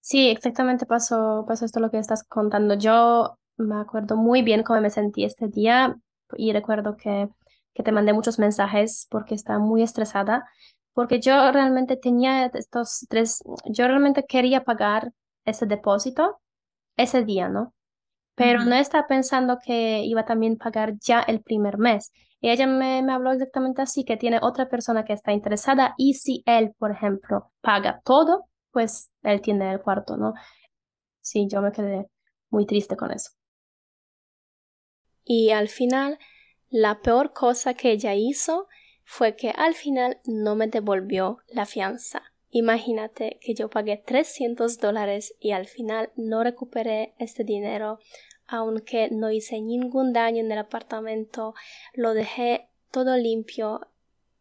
Sí, 0.05 0.29
exactamente 0.29 0.85
pasó, 0.85 1.45
pasó 1.47 1.65
esto 1.65 1.79
lo 1.79 1.89
que 1.89 1.97
estás 1.97 2.23
contando. 2.23 2.75
Yo 2.75 3.39
me 3.57 3.75
acuerdo 3.81 4.15
muy 4.15 4.43
bien 4.43 4.61
cómo 4.61 4.79
me 4.79 4.91
sentí 4.91 5.23
este 5.23 5.47
día 5.47 5.95
y 6.37 6.53
recuerdo 6.53 6.95
que, 6.95 7.27
que 7.73 7.81
te 7.81 7.91
mandé 7.91 8.13
muchos 8.13 8.37
mensajes 8.37 9.07
porque 9.09 9.33
estaba 9.33 9.57
muy 9.57 9.81
estresada, 9.81 10.45
porque 10.93 11.19
yo 11.19 11.51
realmente 11.51 11.97
tenía 11.97 12.45
estos 12.45 13.07
tres, 13.09 13.41
yo 13.65 13.87
realmente 13.87 14.25
quería 14.27 14.63
pagar 14.63 15.11
ese 15.43 15.65
depósito 15.65 16.39
ese 16.97 17.23
día, 17.25 17.49
¿no? 17.49 17.73
Pero 18.35 18.63
no 18.63 18.75
estaba 18.75 19.07
pensando 19.07 19.57
que 19.65 20.03
iba 20.05 20.23
también 20.23 20.57
a 20.59 20.65
pagar 20.65 20.93
ya 20.99 21.21
el 21.21 21.41
primer 21.41 21.79
mes. 21.79 22.11
Y 22.41 22.51
ella 22.51 22.67
me, 22.67 23.01
me 23.01 23.11
habló 23.11 23.31
exactamente 23.31 23.81
así, 23.81 24.05
que 24.05 24.17
tiene 24.17 24.37
otra 24.43 24.69
persona 24.69 25.03
que 25.03 25.13
está 25.13 25.33
interesada 25.33 25.95
y 25.97 26.13
si 26.13 26.43
él, 26.45 26.73
por 26.77 26.91
ejemplo, 26.91 27.51
paga 27.61 28.01
todo, 28.05 28.45
pues 28.75 29.13
él 29.23 29.39
tiene 29.39 29.71
el 29.71 29.81
cuarto, 29.81 30.17
¿no? 30.17 30.33
Sí, 31.21 31.47
yo 31.49 31.61
me 31.61 31.71
quedé 31.71 32.09
muy 32.49 32.65
triste 32.65 32.97
con 32.97 33.09
eso. 33.09 33.31
Y 35.23 35.51
al 35.51 35.69
final, 35.69 36.19
la 36.69 36.99
peor 36.99 37.31
cosa 37.31 37.73
que 37.73 37.91
ella 37.91 38.15
hizo 38.15 38.67
fue 39.05 39.38
que 39.38 39.51
al 39.51 39.75
final 39.75 40.19
no 40.25 40.57
me 40.57 40.67
devolvió 40.67 41.38
la 41.47 41.65
fianza. 41.65 42.33
Imagínate 42.49 43.39
que 43.41 43.53
yo 43.53 43.69
pagué 43.69 43.95
300 43.95 44.77
dólares 44.77 45.33
y 45.39 45.51
al 45.51 45.67
final 45.67 46.11
no 46.17 46.43
recuperé 46.43 47.15
este 47.17 47.45
dinero, 47.45 47.99
aunque 48.45 49.07
no 49.09 49.31
hice 49.31 49.61
ningún 49.61 50.11
daño 50.11 50.41
en 50.41 50.51
el 50.51 50.57
apartamento, 50.57 51.53
lo 51.93 52.13
dejé 52.13 52.67
todo 52.91 53.15
limpio, 53.15 53.88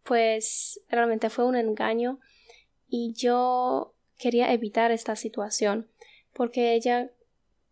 pues 0.03 0.81
realmente 0.89 1.31
fue 1.31 1.45
un 1.45 1.55
engaño 1.55 2.19
y 2.89 3.13
yo 3.15 3.94
quería 4.19 4.53
evitar 4.53 4.91
esta 4.91 5.17
situación 5.17 5.89
porque 6.33 6.75
ella 6.75 7.11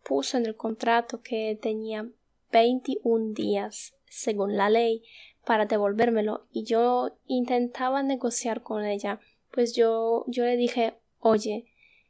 puso 0.03 0.37
en 0.37 0.45
el 0.45 0.55
contrato 0.55 1.21
que 1.21 1.57
tenía 1.61 2.07
21 2.51 3.33
días, 3.33 3.95
según 4.05 4.55
la 4.57 4.69
ley, 4.69 5.03
para 5.45 5.65
devolvérmelo 5.65 6.45
y 6.51 6.63
yo 6.63 7.17
intentaba 7.27 8.03
negociar 8.03 8.61
con 8.61 8.85
ella, 8.85 9.19
pues 9.51 9.75
yo, 9.75 10.23
yo 10.27 10.45
le 10.45 10.55
dije, 10.55 10.95
oye, 11.19 11.65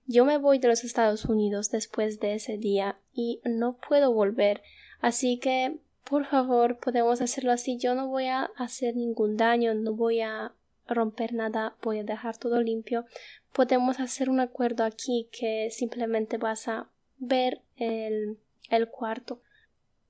yo 0.05 0.25
me 0.25 0.37
voy 0.37 0.59
de 0.59 0.67
los 0.67 0.83
Estados 0.83 1.25
Unidos 1.25 1.71
después 1.71 2.19
de 2.19 2.35
ese 2.35 2.57
día 2.57 2.97
y 3.13 3.41
no 3.45 3.77
puedo 3.77 4.11
volver, 4.13 4.61
así 4.99 5.39
que 5.39 5.77
por 6.03 6.25
favor 6.25 6.77
podemos 6.79 7.21
hacerlo 7.21 7.51
así, 7.51 7.77
yo 7.77 7.95
no 7.95 8.07
voy 8.07 8.27
a 8.27 8.51
hacer 8.57 8.95
ningún 8.95 9.37
daño, 9.37 9.73
no 9.73 9.93
voy 9.93 10.21
a 10.21 10.53
romper 10.87 11.33
nada, 11.33 11.75
voy 11.81 11.99
a 11.99 12.03
dejar 12.03 12.37
todo 12.37 12.61
limpio, 12.61 13.05
podemos 13.53 13.99
hacer 13.99 14.29
un 14.29 14.39
acuerdo 14.39 14.83
aquí 14.83 15.29
que 15.31 15.69
simplemente 15.71 16.37
vas 16.37 16.67
a 16.67 16.89
ver 17.19 17.61
el, 17.77 18.37
el 18.69 18.89
cuarto 18.89 19.41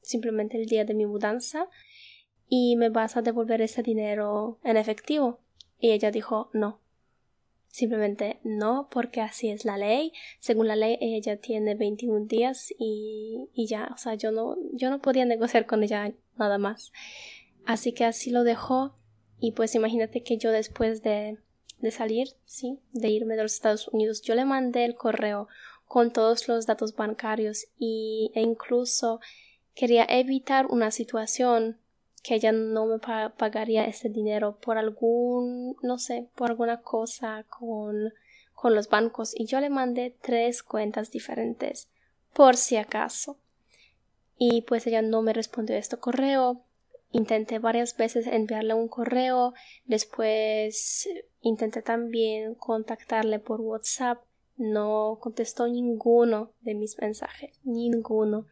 simplemente 0.04 0.58
el 0.58 0.68
día 0.68 0.86
de 0.86 0.94
mi 0.94 1.06
mudanza 1.06 1.68
y 2.48 2.76
me 2.76 2.90
vas 2.90 3.18
a 3.18 3.22
devolver 3.22 3.62
ese 3.62 3.82
dinero 3.82 4.60
en 4.64 4.78
efectivo. 4.78 5.40
Y 5.80 5.92
ella 5.92 6.12
dijo 6.12 6.50
no. 6.54 6.80
Simplemente 7.68 8.40
no, 8.44 8.88
porque 8.92 9.22
así 9.22 9.50
es 9.50 9.66
la 9.66 9.78
ley. 9.78 10.14
Según 10.40 10.68
la 10.68 10.76
ley, 10.76 10.98
ella 11.02 11.38
tiene 11.38 11.74
21 11.74 12.26
días 12.26 12.72
y, 12.78 13.50
y 13.54 13.66
ya, 13.66 13.90
o 13.92 13.98
sea, 13.98 14.14
yo 14.14 14.32
no, 14.32 14.56
yo 14.74 14.92
no 14.92 15.02
podía 15.02 15.26
negociar 15.26 15.66
con 15.66 15.82
ella 15.82 16.14
nada 16.38 16.60
más. 16.60 16.92
Así 17.66 17.94
que 17.94 18.06
así 18.06 18.30
lo 18.30 18.44
dejó. 18.44 18.96
Y 19.40 19.54
pues 19.54 19.74
imagínate 19.74 20.22
que 20.22 20.38
yo 20.38 20.52
después 20.52 21.02
de, 21.02 21.40
de 21.80 21.92
salir, 21.92 22.30
sí, 22.46 22.80
de 22.92 23.10
irme 23.10 23.36
de 23.36 23.44
los 23.44 23.54
Estados 23.54 23.88
Unidos, 23.90 24.22
yo 24.22 24.36
le 24.36 24.46
mandé 24.46 24.86
el 24.86 24.96
correo 24.96 25.48
con 25.86 26.12
todos 26.12 26.48
los 26.48 26.66
datos 26.66 26.96
bancarios 26.96 27.68
y, 27.78 28.32
e 28.36 28.42
incluso 28.42 29.20
Quería 29.76 30.06
evitar 30.08 30.68
una 30.68 30.92
situación 30.92 31.80
que 32.22 32.36
ella 32.36 32.52
no 32.52 32.86
me 32.86 33.00
pagaría 33.00 33.86
ese 33.86 34.08
dinero 34.08 34.58
por 34.62 34.78
algún, 34.78 35.76
no 35.82 35.98
sé, 35.98 36.30
por 36.36 36.52
alguna 36.52 36.82
cosa 36.82 37.44
con, 37.50 38.14
con 38.54 38.76
los 38.76 38.88
bancos 38.88 39.34
y 39.36 39.46
yo 39.46 39.60
le 39.60 39.70
mandé 39.70 40.16
tres 40.22 40.62
cuentas 40.64 41.12
diferentes 41.12 41.90
por 42.34 42.56
si 42.56 42.78
acaso. 42.78 43.38
Y 44.38 44.62
pues 44.62 44.86
ella 44.88 45.02
no 45.02 45.22
me 45.22 45.34
respondió 45.34 45.76
este 45.76 45.98
correo. 45.98 46.62
Intenté 47.14 47.60
varias 47.60 47.96
veces 47.96 48.26
enviarle 48.26 48.74
un 48.74 48.88
correo, 48.88 49.54
después 49.86 51.08
intenté 51.42 51.84
también 51.84 52.56
contactarle 52.56 53.38
por 53.38 53.62
WhatsApp. 53.62 54.24
No 54.58 55.20
contestó 55.22 55.68
ninguno 55.68 56.54
de 56.62 56.74
mis 56.74 57.00
mensajes, 57.00 57.60
ninguno. 57.64 58.48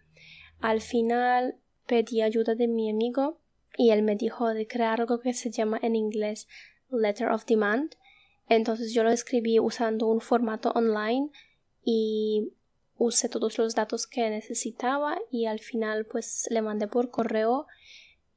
Al 0.60 0.82
final 0.82 1.58
pedí 1.88 2.22
ayuda 2.22 2.54
de 2.54 2.68
mi 2.68 2.92
amigo 2.92 3.40
y 3.78 3.90
él 3.90 4.04
me 4.04 4.16
dijo 4.16 4.50
de 4.50 4.68
crear 4.68 5.02
algo 5.02 5.20
que 5.20 5.34
se 5.34 5.50
llama 5.50 5.80
en 5.82 5.96
inglés 5.96 6.48
Letter 6.92 7.30
of 7.30 7.46
Demand. 7.46 7.96
Entonces 8.48 8.94
yo 8.94 9.04
lo 9.04 9.10
escribí 9.10 9.60
usando 9.60 10.06
un 10.06 10.22
formato 10.22 10.70
online 10.76 11.32
y 11.84 12.54
usé 12.96 13.28
todos 13.28 13.58
los 13.58 13.74
datos 13.74 14.06
que 14.06 14.30
necesitaba 14.30 15.18
y 15.32 15.48
al 15.48 15.60
final 15.60 16.06
pues 16.06 16.46
le 16.52 16.62
mandé 16.62 16.88
por 16.88 17.10
correo 17.10 17.66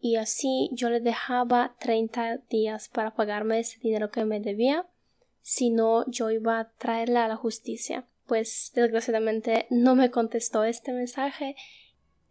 y 0.05 0.17
así 0.17 0.69
yo 0.75 0.91
le 0.91 1.01
dejaba 1.01 1.77
30 1.81 2.37
días 2.51 2.91
para 2.91 3.15
pagarme 3.15 3.59
ese 3.59 3.79
dinero 3.81 4.11
que 4.11 4.27
me 4.27 4.39
debía 4.39 4.87
si 5.41 5.71
no 5.71 6.05
yo 6.11 6.31
iba 6.31 6.61
a 6.61 6.69
traerla 6.73 7.25
a 7.25 7.29
la 7.29 7.37
justicia. 7.37 8.07
Pues 8.27 8.71
desgraciadamente 8.75 9.67
no 9.71 9.95
me 9.95 10.11
contestó 10.11 10.63
este 10.65 10.93
mensaje 10.93 11.57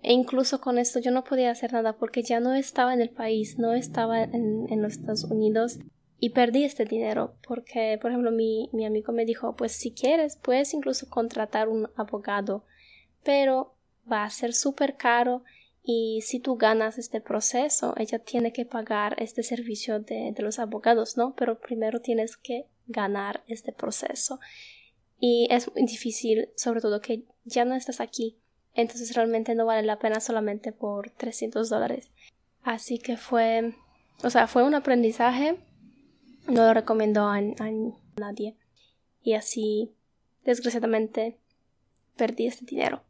e 0.04 0.14
incluso 0.14 0.62
con 0.62 0.78
esto 0.78 1.00
yo 1.00 1.10
no 1.10 1.24
podía 1.24 1.50
hacer 1.50 1.74
nada 1.74 1.98
porque 1.98 2.22
ya 2.22 2.40
no 2.40 2.54
estaba 2.54 2.94
en 2.94 3.02
el 3.02 3.10
país, 3.10 3.58
no 3.58 3.74
estaba 3.74 4.22
en, 4.22 4.68
en 4.70 4.84
los 4.84 4.94
Estados 4.94 5.24
Unidos 5.24 5.80
y 6.20 6.30
perdí 6.30 6.66
este 6.66 6.86
dinero 6.86 7.38
porque, 7.48 7.98
por 8.00 8.12
ejemplo, 8.12 8.30
mi, 8.30 8.70
mi 8.72 8.86
amigo 8.86 9.14
me 9.14 9.26
dijo, 9.26 9.56
pues 9.56 9.72
si 9.72 9.94
quieres, 9.94 10.36
puedes 10.36 10.76
incluso 10.76 11.10
contratar 11.10 11.70
un 11.70 11.90
abogado, 11.96 12.66
pero 13.24 13.74
va 14.12 14.26
a 14.26 14.30
ser 14.30 14.54
súper 14.54 14.96
caro 14.96 15.44
y 15.84 16.22
si 16.22 16.40
tú 16.40 16.56
ganas 16.56 16.98
este 16.98 17.22
proceso, 17.22 17.94
ella 17.98 18.20
tiene 18.20 18.54
que 18.54 18.66
pagar 18.66 19.16
este 19.22 19.44
servicio 19.44 20.00
de, 20.00 20.32
de 20.36 20.44
los 20.44 20.60
abogados, 20.60 21.18
¿no? 21.18 21.36
Pero 21.36 21.60
primero 21.60 22.00
tienes 22.00 22.38
que 22.38 22.68
ganar 22.88 23.44
este 23.48 23.74
proceso. 23.74 24.40
Y 25.20 25.48
es 25.52 25.72
muy 25.74 25.86
difícil, 25.86 26.50
sobre 26.56 26.82
todo 26.82 27.02
que 27.02 27.24
ya 27.46 27.66
no 27.66 27.76
estás 27.76 28.00
aquí 28.00 28.40
entonces 28.74 29.16
realmente 29.16 29.56
no 29.56 29.66
vale 29.66 29.84
la 29.84 30.00
pena 30.00 30.20
solamente 30.20 30.72
por 30.72 31.12
300 31.12 31.70
dólares. 31.70 32.12
Así 32.64 32.98
que 32.98 33.18
fue, 33.18 33.76
o 34.24 34.30
sea, 34.30 34.48
fue 34.48 34.64
un 34.64 34.74
aprendizaje, 34.74 35.60
no 36.48 36.66
lo 36.66 36.74
recomiendo 36.74 37.28
a, 37.28 37.40
nadie. 38.18 38.56
Y 39.22 39.34
así, 39.34 39.94
desgraciadamente, 40.44 41.38
perdí 42.16 42.48
este 42.48 42.66
dinero. 42.66 43.04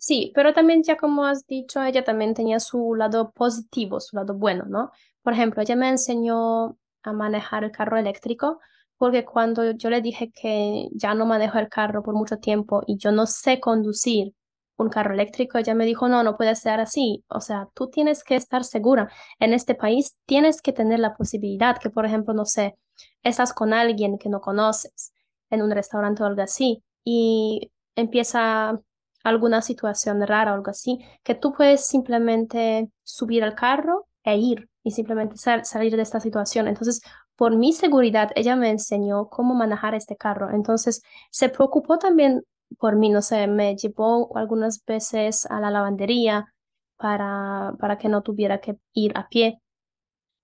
Sí, 0.00 0.32
pero 0.34 0.54
también 0.54 0.82
ya 0.82 0.96
como 0.96 1.26
has 1.26 1.46
dicho, 1.46 1.82
ella 1.82 2.02
también 2.04 2.32
tenía 2.34 2.58
su 2.58 2.94
lado 2.94 3.32
positivo, 3.32 4.00
su 4.00 4.16
lado 4.16 4.34
bueno, 4.34 4.64
¿no? 4.66 4.90
Por 5.22 5.34
ejemplo, 5.34 5.60
ella 5.62 5.76
me 5.76 5.90
enseñó 5.90 6.78
a 7.02 7.12
manejar 7.12 7.64
el 7.64 7.70
carro 7.70 7.98
eléctrico 7.98 8.60
porque 8.96 9.24
cuando 9.26 9.72
yo 9.72 9.90
le 9.90 10.00
dije 10.00 10.30
que 10.32 10.88
ya 10.92 11.14
no 11.14 11.26
manejo 11.26 11.58
el 11.58 11.68
carro 11.68 12.02
por 12.02 12.14
mucho 12.14 12.38
tiempo 12.38 12.82
y 12.86 12.96
yo 12.98 13.12
no 13.12 13.26
sé 13.26 13.60
conducir, 13.60 14.34
un 14.78 14.88
carro 14.88 15.12
eléctrico, 15.12 15.58
ella 15.58 15.74
me 15.74 15.84
dijo, 15.84 16.08
no, 16.08 16.22
no 16.22 16.38
puede 16.38 16.54
ser 16.56 16.80
así. 16.80 17.22
O 17.28 17.40
sea, 17.42 17.68
tú 17.74 17.88
tienes 17.90 18.24
que 18.24 18.34
estar 18.34 18.64
segura. 18.64 19.10
En 19.38 19.52
este 19.52 19.74
país 19.74 20.16
tienes 20.24 20.62
que 20.62 20.72
tener 20.72 21.00
la 21.00 21.14
posibilidad 21.14 21.76
que, 21.78 21.90
por 21.90 22.06
ejemplo, 22.06 22.32
no 22.32 22.46
sé, 22.46 22.76
estás 23.22 23.52
con 23.52 23.74
alguien 23.74 24.16
que 24.18 24.30
no 24.30 24.40
conoces 24.40 25.12
en 25.50 25.60
un 25.62 25.70
restaurante 25.70 26.22
o 26.22 26.26
algo 26.26 26.40
así 26.42 26.82
y 27.04 27.70
empieza 27.94 28.80
alguna 29.22 29.62
situación 29.62 30.26
rara 30.26 30.52
o 30.52 30.54
algo 30.54 30.70
así, 30.70 30.98
que 31.22 31.34
tú 31.34 31.52
puedes 31.52 31.86
simplemente 31.86 32.90
subir 33.02 33.44
al 33.44 33.54
carro 33.54 34.06
e 34.24 34.36
ir 34.36 34.68
y 34.82 34.92
simplemente 34.92 35.36
salir 35.36 35.96
de 35.96 36.02
esta 36.02 36.20
situación. 36.20 36.68
Entonces, 36.68 37.00
por 37.36 37.56
mi 37.56 37.72
seguridad, 37.72 38.30
ella 38.34 38.56
me 38.56 38.70
enseñó 38.70 39.28
cómo 39.28 39.54
manejar 39.54 39.94
este 39.94 40.16
carro. 40.16 40.50
Entonces, 40.50 41.02
se 41.30 41.48
preocupó 41.48 41.98
también 41.98 42.42
por 42.78 42.96
mí, 42.96 43.10
no 43.10 43.22
sé, 43.22 43.46
me 43.46 43.76
llevó 43.76 44.36
algunas 44.36 44.84
veces 44.84 45.46
a 45.46 45.60
la 45.60 45.70
lavandería 45.70 46.54
para, 46.96 47.72
para 47.80 47.98
que 47.98 48.08
no 48.08 48.22
tuviera 48.22 48.60
que 48.60 48.76
ir 48.92 49.12
a 49.16 49.28
pie. 49.28 49.60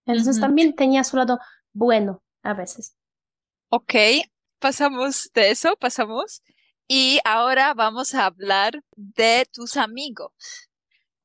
Entonces 0.06 0.40
también 0.40 0.74
tenía 0.74 1.04
su 1.04 1.16
lado 1.16 1.38
bueno 1.72 2.22
a 2.42 2.54
veces. 2.54 2.96
Ok, 3.68 3.94
pasamos 4.58 5.30
de 5.34 5.50
eso, 5.50 5.76
pasamos. 5.76 6.42
Y 6.88 7.18
ahora 7.24 7.74
vamos 7.74 8.14
a 8.14 8.26
hablar 8.26 8.82
de 8.96 9.46
tus 9.52 9.76
amigos. 9.76 10.32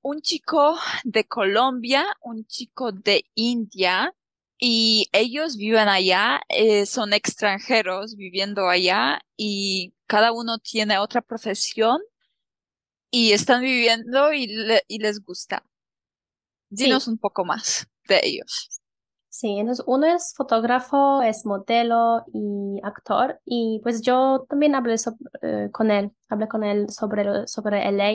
Un 0.01 0.21
chico 0.21 0.77
de 1.03 1.25
Colombia, 1.25 2.05
un 2.21 2.45
chico 2.45 2.91
de 2.91 3.25
India, 3.35 4.15
y 4.63 5.07
ellos 5.11 5.57
viven 5.57 5.87
allá, 5.87 6.41
eh, 6.49 6.85
son 6.85 7.13
extranjeros 7.13 8.15
viviendo 8.15 8.69
allá 8.69 9.19
y 9.35 9.95
cada 10.05 10.31
uno 10.31 10.59
tiene 10.59 10.99
otra 10.99 11.21
profesión 11.21 11.99
y 13.11 13.33
están 13.33 13.61
viviendo 13.61 14.31
y, 14.33 14.47
les 14.99 15.19
gusta. 15.23 15.65
Dinos 16.69 17.07
un 17.07 17.17
poco 17.17 17.43
más 17.43 17.87
de 18.07 18.21
ellos. 18.23 18.80
Sí, 19.33 19.57
entonces 19.59 19.85
uno 19.87 20.07
es 20.07 20.33
fotógrafo, 20.35 21.21
es 21.21 21.45
modelo 21.45 22.25
y 22.33 22.81
actor 22.83 23.39
y 23.45 23.79
pues 23.81 24.01
yo 24.01 24.45
también 24.49 24.75
hablé 24.75 24.95
eh, 25.41 25.69
con 25.71 25.89
él, 25.89 26.11
hablé 26.27 26.49
con 26.49 26.65
él 26.65 26.89
sobre, 26.89 27.47
sobre 27.47 27.87
LA 27.87 28.11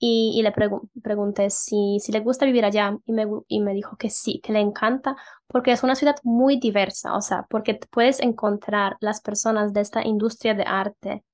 y, 0.00 0.32
y 0.36 0.42
le 0.42 0.52
pregunté 1.00 1.50
si, 1.50 1.98
si 2.00 2.10
le 2.10 2.18
gusta 2.20 2.44
vivir 2.44 2.64
allá 2.64 2.98
y 3.06 3.12
me, 3.12 3.26
y 3.46 3.60
me 3.60 3.72
dijo 3.72 3.96
que 3.96 4.10
sí, 4.10 4.40
que 4.42 4.52
le 4.52 4.58
encanta 4.60 5.16
porque 5.46 5.70
es 5.70 5.84
una 5.84 5.94
ciudad 5.94 6.16
muy 6.24 6.58
diversa, 6.58 7.14
o 7.14 7.20
sea, 7.20 7.46
porque 7.48 7.78
puedes 7.92 8.18
encontrar 8.20 8.96
las 9.00 9.20
personas 9.20 9.72
de 9.72 9.80
esta 9.82 10.04
industria 10.04 10.54
de 10.54 10.64
arte 10.64 11.24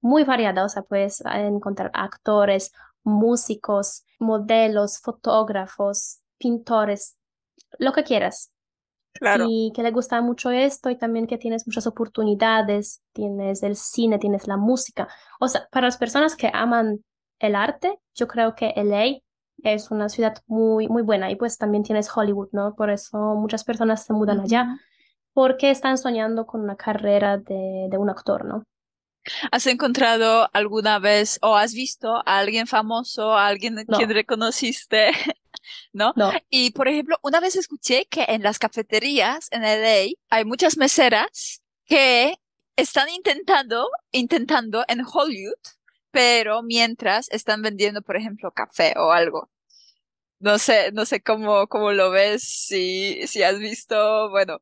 muy 0.00 0.24
variada, 0.24 0.64
o 0.64 0.68
sea, 0.68 0.82
puedes 0.82 1.22
encontrar 1.26 1.90
actores, 1.94 2.72
músicos, 3.04 4.04
modelos, 4.20 5.00
fotógrafos, 5.00 6.20
pintores, 6.38 7.18
lo 7.78 7.92
que 7.92 8.04
quieras. 8.04 8.51
Claro. 9.14 9.46
Y 9.48 9.72
que 9.74 9.82
le 9.82 9.90
gusta 9.90 10.20
mucho 10.20 10.50
esto 10.50 10.90
y 10.90 10.96
también 10.96 11.26
que 11.26 11.38
tienes 11.38 11.66
muchas 11.66 11.86
oportunidades, 11.86 13.02
tienes 13.12 13.62
el 13.62 13.76
cine, 13.76 14.18
tienes 14.18 14.46
la 14.46 14.56
música. 14.56 15.08
O 15.38 15.48
sea, 15.48 15.68
para 15.70 15.86
las 15.86 15.96
personas 15.96 16.34
que 16.34 16.50
aman 16.52 17.04
el 17.38 17.54
arte, 17.54 17.98
yo 18.14 18.26
creo 18.26 18.54
que 18.54 18.72
LA 18.76 19.20
es 19.62 19.90
una 19.90 20.08
ciudad 20.08 20.42
muy, 20.46 20.88
muy 20.88 21.02
buena 21.02 21.30
y 21.30 21.36
pues 21.36 21.58
también 21.58 21.84
tienes 21.84 22.10
Hollywood, 22.14 22.48
¿no? 22.52 22.74
Por 22.74 22.90
eso 22.90 23.34
muchas 23.36 23.64
personas 23.64 24.04
se 24.04 24.12
mudan 24.12 24.40
allá 24.40 24.78
porque 25.32 25.70
están 25.70 25.98
soñando 25.98 26.46
con 26.46 26.62
una 26.62 26.76
carrera 26.76 27.38
de, 27.38 27.88
de 27.90 27.98
un 27.98 28.10
actor, 28.10 28.44
¿no? 28.44 28.64
¿Has 29.52 29.66
encontrado 29.66 30.48
alguna 30.52 30.98
vez 30.98 31.38
o 31.42 31.54
has 31.56 31.74
visto 31.74 32.16
a 32.16 32.38
alguien 32.38 32.66
famoso, 32.66 33.32
a 33.32 33.46
alguien 33.46 33.78
a 33.78 33.84
quien 33.84 34.10
reconociste? 34.10 35.10
¿No? 35.92 36.12
No. 36.16 36.32
Y 36.50 36.70
por 36.72 36.88
ejemplo, 36.88 37.18
una 37.22 37.40
vez 37.40 37.56
escuché 37.56 38.06
que 38.06 38.24
en 38.28 38.42
las 38.42 38.58
cafeterías 38.58 39.48
en 39.50 39.62
LA 39.62 40.14
hay 40.30 40.44
muchas 40.44 40.76
meseras 40.76 41.62
que 41.84 42.36
están 42.76 43.08
intentando, 43.08 43.88
intentando 44.12 44.84
en 44.88 45.02
Hollywood 45.04 45.54
pero 46.12 46.62
mientras 46.62 47.28
están 47.30 47.62
vendiendo, 47.62 48.02
por 48.02 48.16
ejemplo, 48.16 48.52
café 48.52 48.94
o 48.96 49.10
algo. 49.10 49.50
No 50.38 50.58
sé, 50.58 50.92
no 50.92 51.06
sé 51.06 51.22
cómo, 51.22 51.66
cómo 51.66 51.92
lo 51.92 52.10
ves, 52.10 52.42
si, 52.42 53.26
si 53.26 53.42
has 53.42 53.58
visto, 53.58 54.30
bueno. 54.30 54.58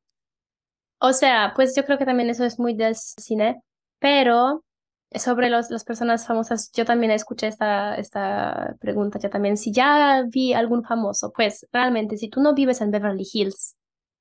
O 0.99 1.13
sea, 1.13 1.53
pues 1.57 1.75
yo 1.75 1.85
creo 1.85 1.99
que 1.99 2.05
también 2.05 2.31
eso 2.31 2.45
es 2.45 2.59
muy 2.59 2.75
del 2.75 2.95
cine, 2.95 3.63
pero 3.99 4.65
sobre 5.15 5.51
los, 5.51 5.71
las 5.71 5.85
personas 5.85 6.27
famosas, 6.27 6.71
yo 6.73 6.85
también 6.85 7.11
escuché 7.13 7.49
esta, 7.49 7.97
esta 7.97 8.77
pregunta, 8.81 9.19
ya 9.19 9.31
también, 9.31 9.57
si 9.57 9.73
ya 9.73 10.25
vi 10.29 10.53
algún 10.53 10.85
famoso, 10.85 11.33
pues 11.33 11.67
realmente, 11.73 12.17
si 12.17 12.29
tú 12.29 12.41
no 12.41 12.55
vives 12.55 12.81
en 12.81 12.91
Beverly 12.91 13.27
Hills, 13.33 13.77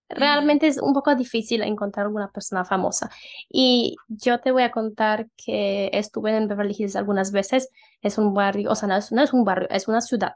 Realmente 0.10 0.65
es 0.65 0.82
un 0.82 0.93
poco 0.93 1.13
difícil 1.13 1.62
encontrar 1.62 2.08
alguna 2.08 2.32
persona 2.32 2.65
famosa. 2.65 3.12
Y 3.47 3.95
yo 4.08 4.39
te 4.39 4.52
voy 4.52 4.63
a 4.63 4.71
contar 4.71 5.30
que 5.38 5.91
estuve 5.93 6.36
en 6.36 6.47
Beverly 6.47 6.75
Hills 6.78 6.95
algunas 6.95 7.32
veces. 7.32 7.69
Es 8.02 8.17
un 8.17 8.34
barrio, 8.34 8.71
o 8.71 8.75
sea, 8.75 8.88
no 8.88 8.95
es, 8.95 9.12
no 9.12 9.21
es 9.21 9.34
un 9.34 9.45
barrio, 9.45 9.67
es 9.69 9.88
una 9.88 10.02
ciudad. 10.02 10.34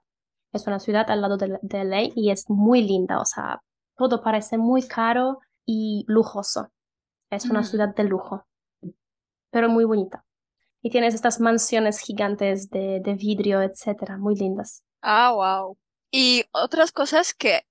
Es 0.52 0.68
una 0.68 0.80
ciudad 0.80 1.10
al 1.10 1.22
lado 1.22 1.38
de, 1.38 1.58
de 1.64 1.84
LA 1.86 2.04
y 2.16 2.30
es 2.30 2.50
muy 2.50 2.84
linda. 2.84 3.20
O 3.20 3.26
sea, 3.26 3.64
todo 3.98 4.22
parece 4.22 4.60
muy 4.60 4.84
caro 4.84 5.40
y 5.66 6.06
lujoso. 6.08 6.72
Es 7.32 7.46
una 7.46 7.64
ciudad 7.64 7.96
de 7.96 8.04
lujo, 8.04 8.46
pero 9.50 9.70
muy 9.70 9.86
bonita. 9.86 10.24
Y 10.84 10.92
tienes 10.92 11.16
estas 11.16 11.40
mansiones 11.40 11.98
gigantes 12.00 12.70
de, 12.70 13.00
de 13.00 13.14
vidrio, 13.16 13.64
etcétera, 13.64 14.18
muy 14.18 14.36
lindas. 14.36 14.84
Ah, 15.02 15.32
wow. 15.34 15.78
Y 16.12 16.44
otras 16.52 16.92
cosas 16.92 17.34
que 17.34 17.66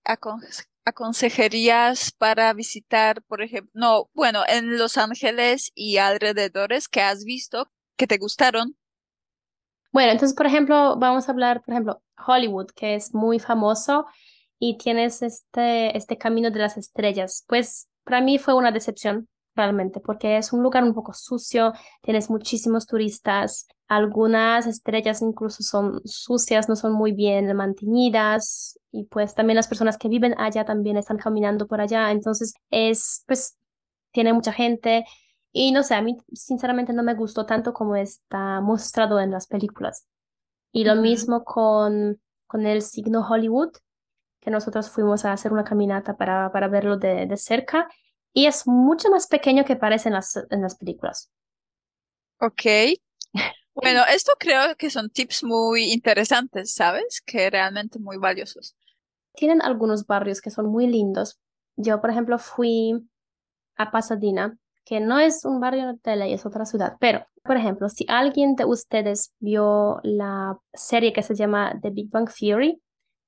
aconsejarías 0.84 2.10
para 2.10 2.52
visitar, 2.54 3.22
por 3.22 3.40
ejemplo, 3.40 3.70
no, 3.74 4.10
bueno, 4.14 4.40
en 4.48 4.78
Los 4.78 4.98
Ángeles 4.98 5.70
y 5.76 5.98
alrededores 5.98 6.88
que 6.88 7.02
has 7.02 7.24
visto 7.24 7.70
que 7.96 8.08
te 8.08 8.18
gustaron? 8.18 8.76
Bueno, 9.92 10.10
entonces, 10.10 10.34
por 10.34 10.46
ejemplo, 10.46 10.96
vamos 10.98 11.28
a 11.28 11.32
hablar, 11.32 11.62
por 11.62 11.74
ejemplo, 11.74 12.02
Hollywood, 12.26 12.70
que 12.74 12.94
es 12.94 13.14
muy 13.14 13.38
famoso 13.38 14.06
y 14.58 14.78
tienes 14.78 15.22
este, 15.22 15.96
este 15.96 16.18
camino 16.18 16.50
de 16.50 16.60
las 16.60 16.76
estrellas. 16.76 17.44
Pues 17.46 17.88
para 18.04 18.20
mí 18.20 18.38
fue 18.38 18.54
una 18.54 18.72
decepción 18.72 19.28
realmente, 19.54 20.00
porque 20.00 20.36
es 20.36 20.52
un 20.52 20.62
lugar 20.62 20.84
un 20.84 20.94
poco 20.94 21.12
sucio, 21.12 21.72
tienes 22.00 22.30
muchísimos 22.30 22.86
turistas, 22.86 23.66
algunas 23.88 24.66
estrellas 24.66 25.20
incluso 25.22 25.62
son 25.62 26.00
sucias, 26.04 26.68
no 26.68 26.76
son 26.76 26.92
muy 26.92 27.12
bien 27.12 27.54
mantenidas 27.54 28.78
y 28.90 29.04
pues 29.04 29.34
también 29.34 29.56
las 29.56 29.68
personas 29.68 29.98
que 29.98 30.08
viven 30.08 30.34
allá 30.38 30.64
también 30.64 30.96
están 30.96 31.18
caminando 31.18 31.66
por 31.66 31.80
allá, 31.80 32.10
entonces 32.10 32.54
es, 32.70 33.24
pues, 33.26 33.56
tiene 34.12 34.32
mucha 34.32 34.52
gente 34.52 35.04
y 35.52 35.72
no 35.72 35.82
sé, 35.82 35.94
a 35.94 36.02
mí 36.02 36.16
sinceramente 36.32 36.92
no 36.92 37.02
me 37.02 37.14
gustó 37.14 37.44
tanto 37.44 37.74
como 37.74 37.96
está 37.96 38.60
mostrado 38.60 39.20
en 39.20 39.30
las 39.30 39.46
películas. 39.46 40.06
Y 40.72 40.84
lo 40.84 40.96
mismo 40.96 41.44
con, 41.44 42.20
con 42.46 42.66
el 42.66 42.80
signo 42.80 43.26
Hollywood, 43.28 43.72
que 44.40 44.50
nosotros 44.50 44.90
fuimos 44.90 45.24
a 45.26 45.32
hacer 45.32 45.52
una 45.52 45.64
caminata 45.64 46.16
para, 46.16 46.50
para 46.50 46.68
verlo 46.68 46.96
de, 46.96 47.26
de 47.26 47.36
cerca 47.36 47.88
y 48.32 48.46
es 48.46 48.66
mucho 48.66 49.10
más 49.10 49.26
pequeño 49.26 49.64
que 49.64 49.76
parece 49.76 50.08
en 50.08 50.14
las, 50.14 50.36
en 50.50 50.62
las 50.62 50.76
películas. 50.76 51.30
Ok. 52.40 52.62
Bueno, 53.74 54.02
esto 54.12 54.32
creo 54.38 54.76
que 54.76 54.90
son 54.90 55.08
tips 55.08 55.44
muy 55.44 55.92
interesantes, 55.92 56.74
¿sabes? 56.74 57.22
Que 57.24 57.48
realmente 57.48 57.98
muy 57.98 58.18
valiosos. 58.18 58.76
Tienen 59.32 59.62
algunos 59.62 60.06
barrios 60.06 60.42
que 60.42 60.50
son 60.50 60.66
muy 60.66 60.86
lindos. 60.86 61.40
Yo, 61.76 61.98
por 62.02 62.10
ejemplo, 62.10 62.38
fui 62.38 63.08
a 63.76 63.90
Pasadena, 63.90 64.58
que 64.84 65.00
no 65.00 65.18
es 65.18 65.46
un 65.46 65.58
barrio 65.58 65.98
de 66.04 66.16
ley, 66.16 66.34
es 66.34 66.44
otra 66.44 66.66
ciudad. 66.66 66.96
Pero, 67.00 67.26
por 67.44 67.56
ejemplo, 67.56 67.88
si 67.88 68.04
alguien 68.08 68.56
de 68.56 68.66
ustedes 68.66 69.32
vio 69.38 70.00
la 70.02 70.58
serie 70.74 71.14
que 71.14 71.22
se 71.22 71.34
llama 71.34 71.78
The 71.80 71.90
Big 71.92 72.10
Bang 72.10 72.28
Theory, 72.30 72.78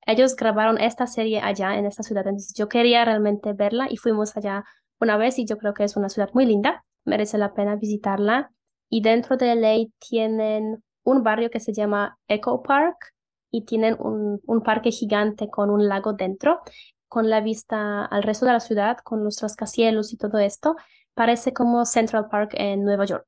ellos 0.05 0.35
grabaron 0.35 0.79
esta 0.79 1.07
serie 1.07 1.41
allá 1.41 1.75
en 1.75 1.85
esta 1.85 2.03
ciudad. 2.03 2.27
Entonces 2.27 2.53
yo 2.53 2.69
quería 2.69 3.03
realmente 3.03 3.53
verla 3.53 3.87
y 3.89 3.97
fuimos 3.97 4.37
allá 4.37 4.63
una 4.99 5.17
vez 5.17 5.39
y 5.39 5.45
yo 5.45 5.57
creo 5.57 5.73
que 5.73 5.83
es 5.83 5.95
una 5.97 6.09
ciudad 6.09 6.29
muy 6.33 6.45
linda. 6.45 6.83
Merece 7.05 7.37
la 7.37 7.53
pena 7.53 7.75
visitarla. 7.75 8.51
Y 8.89 9.01
dentro 9.01 9.37
de 9.37 9.51
LA 9.53 9.87
tienen 9.99 10.83
un 11.03 11.23
barrio 11.23 11.49
que 11.49 11.59
se 11.59 11.73
llama 11.73 12.17
Echo 12.27 12.61
Park 12.61 12.97
y 13.51 13.65
tienen 13.65 13.95
un, 13.99 14.39
un 14.45 14.61
parque 14.63 14.91
gigante 14.91 15.49
con 15.49 15.69
un 15.69 15.87
lago 15.87 16.13
dentro, 16.13 16.61
con 17.07 17.29
la 17.29 17.41
vista 17.41 18.05
al 18.05 18.23
resto 18.23 18.45
de 18.45 18.53
la 18.53 18.59
ciudad, 18.59 18.97
con 19.03 19.23
los 19.23 19.41
rascacielos 19.41 20.13
y 20.13 20.17
todo 20.17 20.39
esto. 20.39 20.75
Parece 21.13 21.53
como 21.53 21.85
Central 21.85 22.27
Park 22.29 22.51
en 22.55 22.83
Nueva 22.83 23.05
York. 23.05 23.27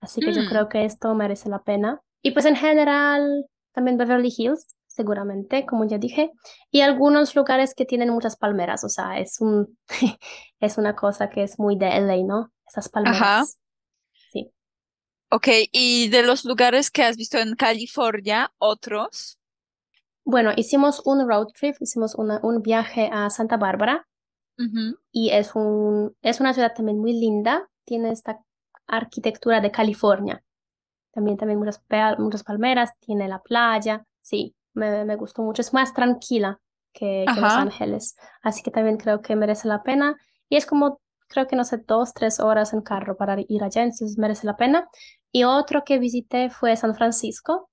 Así 0.00 0.20
que 0.22 0.32
yo 0.32 0.42
Mm, 0.42 0.48
creo 0.48 0.68
que 0.68 0.84
esto 0.84 1.14
merece 1.14 1.48
la 1.48 1.62
pena. 1.62 2.00
Y 2.22 2.32
pues 2.32 2.46
en 2.46 2.56
general, 2.56 3.46
también 3.72 3.96
Beverly 3.98 4.32
Hills, 4.36 4.76
seguramente, 4.98 5.66
como 5.66 5.86
ya 5.86 5.98
dije, 5.98 6.32
y 6.70 6.82
algunos 6.82 7.34
lugares 7.36 7.74
que 7.74 7.86
tienen 7.86 8.10
muchas 8.10 8.36
palmeras, 8.36 8.84
o 8.84 8.90
sea, 8.90 9.18
es 9.20 9.40
un, 9.40 9.78
es 10.60 10.78
una 10.78 10.96
cosa 10.96 11.30
que 11.30 11.44
es 11.44 11.58
muy 11.58 11.76
de 11.78 11.88
LA, 11.96 12.24
¿no? 12.26 12.52
Esas 12.68 12.90
Ajá. 13.02 13.48
palmeras. 13.48 13.58
Sí. 14.32 14.52
Ok, 15.30 15.48
y 15.72 16.08
de 16.10 16.22
los 16.22 16.44
lugares 16.44 16.90
que 16.90 17.02
has 17.02 17.16
visto 17.16 17.38
en 17.38 17.54
California, 17.54 18.52
otros. 18.58 19.38
Bueno, 20.24 20.52
hicimos 20.56 21.02
un 21.06 21.28
road 21.28 21.48
trip, 21.58 21.74
hicimos 21.80 22.14
una- 22.14 22.38
un 22.44 22.62
viaje 22.62 23.10
a 23.12 23.28
Santa 23.30 23.56
Bárbara 23.56 24.06
y 25.12 25.30
es 25.30 25.54
un, 25.54 26.14
es 26.22 26.40
una 26.40 26.52
ciudad 26.54 26.74
también 26.74 26.98
muy 26.98 27.12
linda, 27.12 27.68
tiene 27.84 28.10
esta 28.10 28.40
arquitectura 28.86 29.60
de 29.60 29.70
California. 29.70 30.42
También, 31.12 31.36
también 31.38 31.58
muchas, 31.60 31.82
muchas 32.18 32.44
palmeras, 32.44 32.92
tiene 33.00 33.28
la 33.28 33.40
playa, 33.42 34.06
sí, 34.22 34.54
me, 34.78 35.04
me 35.04 35.16
gustó 35.16 35.42
mucho, 35.42 35.62
es 35.62 35.74
más 35.74 35.92
tranquila 35.94 36.60
que, 36.92 37.30
que 37.32 37.40
Los. 37.40 37.54
Ángeles, 37.56 38.16
así 38.42 38.62
que 38.62 38.70
también 38.70 38.96
creo 38.98 39.22
que 39.22 39.36
merece 39.36 39.68
la 39.68 39.82
pena 39.82 40.16
y 40.48 40.56
es 40.56 40.66
como, 40.66 41.00
creo 41.28 41.46
que 41.46 41.56
no 41.56 41.64
sé, 41.64 41.78
dos, 41.86 42.14
tres 42.14 42.40
horas 42.40 42.72
en 42.72 42.82
carro 42.82 43.16
para 43.16 43.36
ir 43.48 43.62
allá, 43.62 43.82
entonces 43.82 44.18
merece 44.18 44.46
la 44.46 44.56
pena. 44.56 44.88
Y 45.30 45.44
otro 45.44 45.84
que 45.84 45.98
visité 45.98 46.50
fue 46.50 46.76
San 46.76 46.94
Francisco, 46.94 47.70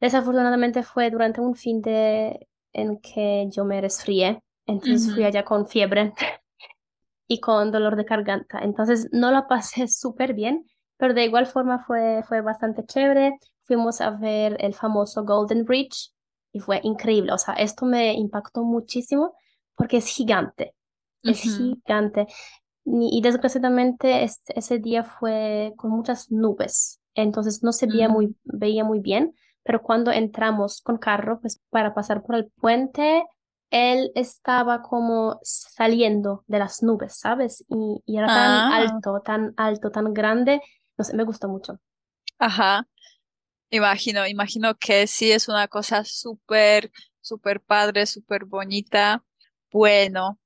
desafortunadamente 0.00 0.82
fue 0.82 1.10
durante 1.10 1.40
un 1.40 1.54
fin 1.54 1.80
de 1.82 2.48
en 2.72 2.98
que 3.00 3.48
yo 3.50 3.64
me 3.64 3.80
resfrié, 3.80 4.42
entonces 4.66 5.12
fui 5.14 5.24
allá 5.24 5.44
con 5.44 5.66
fiebre 5.66 6.12
y 7.28 7.40
con 7.40 7.72
dolor 7.72 7.96
de 7.96 8.04
garganta. 8.04 8.60
Entonces 8.60 9.08
no 9.12 9.30
la 9.30 9.46
pasé 9.48 9.88
súper 9.88 10.34
bien, 10.34 10.64
pero 10.96 11.14
de 11.14 11.24
igual 11.24 11.46
forma 11.46 11.84
fue, 11.84 12.22
fue 12.28 12.40
bastante 12.40 12.84
chévere. 12.84 13.38
Fuimos 13.66 14.00
a 14.00 14.10
ver 14.10 14.56
el 14.60 14.74
famoso 14.74 15.24
Golden 15.24 15.64
Bridge 15.64 16.12
y 16.52 16.60
fue 16.60 16.80
increíble. 16.84 17.32
O 17.32 17.38
sea, 17.38 17.54
esto 17.54 17.86
me 17.86 18.14
impactó 18.14 18.64
muchísimo 18.64 19.34
porque 19.76 19.98
es 19.98 20.06
gigante, 20.08 20.74
es 21.26 21.40
gigante. 21.40 22.26
Y, 22.84 23.18
y 23.18 23.20
desgraciadamente 23.22 24.22
es- 24.24 24.42
ese 24.48 24.78
día 24.78 25.04
fue 25.04 25.74
con 25.76 25.90
muchas 25.90 26.30
nubes, 26.30 27.00
entonces 27.14 27.62
no 27.62 27.72
se 27.72 27.86
veía 27.86 28.08
muy, 28.08 28.36
veía 28.44 28.84
muy 28.84 29.00
bien, 29.00 29.34
pero 29.64 29.82
cuando 29.82 30.12
entramos 30.12 30.80
con 30.82 30.98
carro, 30.98 31.40
pues 31.40 31.60
para 31.70 31.94
pasar 31.94 32.22
por 32.22 32.36
el 32.36 32.50
puente 32.60 33.24
él 33.70 34.12
estaba 34.14 34.82
como 34.82 35.40
saliendo 35.42 36.44
de 36.46 36.58
las 36.60 36.82
nubes, 36.84 37.18
¿sabes? 37.18 37.64
Y, 37.68 38.00
y 38.06 38.16
era 38.18 38.30
tan 38.30 38.64
Ah, 38.64 38.66
alto, 38.68 39.20
tan 39.24 39.54
alto, 39.56 39.90
tan 39.90 40.14
grande. 40.14 40.60
No 40.96 41.04
sé, 41.04 41.16
me 41.16 41.24
gustó 41.24 41.48
mucho. 41.48 41.80
ajá. 42.38 42.86
Imagino, 43.70 44.26
imagino 44.26 44.74
que 44.76 45.06
sí 45.06 45.32
es 45.32 45.48
una 45.48 45.68
cosa 45.68 46.04
súper, 46.04 46.90
súper 47.20 47.60
padre, 47.60 48.06
súper 48.06 48.44
bonita. 48.44 49.24
Bueno, 49.72 50.38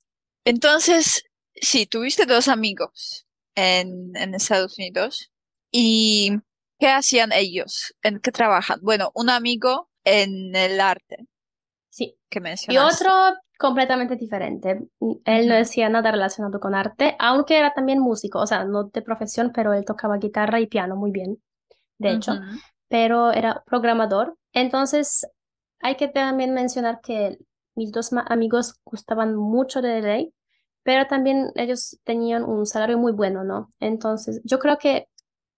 entonces, 0.44 1.24
sí, 1.54 1.86
tuviste 1.86 2.26
dos 2.26 2.48
amigos 2.48 3.26
en, 3.54 4.16
en 4.16 4.34
Estados 4.34 4.78
Unidos. 4.78 5.30
¿Y 5.70 6.32
qué 6.78 6.88
hacían 6.88 7.32
ellos? 7.32 7.94
¿En 8.02 8.20
qué 8.20 8.32
trabajan? 8.32 8.80
Bueno, 8.82 9.12
un 9.14 9.30
amigo 9.30 9.90
en 10.04 10.56
el 10.56 10.80
arte 10.80 11.26
Sí. 11.90 12.16
que 12.28 12.40
Y 12.68 12.78
otro 12.78 13.10
completamente 13.58 14.16
diferente. 14.16 14.88
Él 15.24 15.48
no 15.48 15.54
decía 15.54 15.88
nada 15.90 16.10
relacionado 16.10 16.60
con 16.60 16.74
arte, 16.74 17.16
aunque 17.18 17.58
era 17.58 17.74
también 17.74 17.98
músico, 17.98 18.38
o 18.40 18.46
sea, 18.46 18.64
no 18.64 18.84
de 18.84 19.02
profesión, 19.02 19.52
pero 19.52 19.74
él 19.74 19.84
tocaba 19.84 20.16
guitarra 20.16 20.60
y 20.60 20.66
piano 20.66 20.96
muy 20.96 21.10
bien, 21.10 21.42
de 21.98 22.12
hecho. 22.12 22.32
Pero 22.90 23.32
era 23.32 23.64
programador. 23.66 24.36
Entonces, 24.52 25.26
hay 25.80 25.96
que 25.96 26.08
también 26.08 26.54
mencionar 26.54 27.00
que 27.02 27.38
mis 27.76 27.92
dos 27.92 28.12
amigos 28.26 28.80
gustaban 28.84 29.36
mucho 29.36 29.82
de 29.82 30.02
ley, 30.02 30.34
pero 30.84 31.06
también 31.08 31.52
ellos 31.56 31.98
tenían 32.04 32.44
un 32.44 32.66
salario 32.66 32.98
muy 32.98 33.12
bueno, 33.12 33.44
¿no? 33.44 33.70
Entonces, 33.80 34.42
yo 34.44 34.58
creo 34.60 34.78
que 34.78 35.08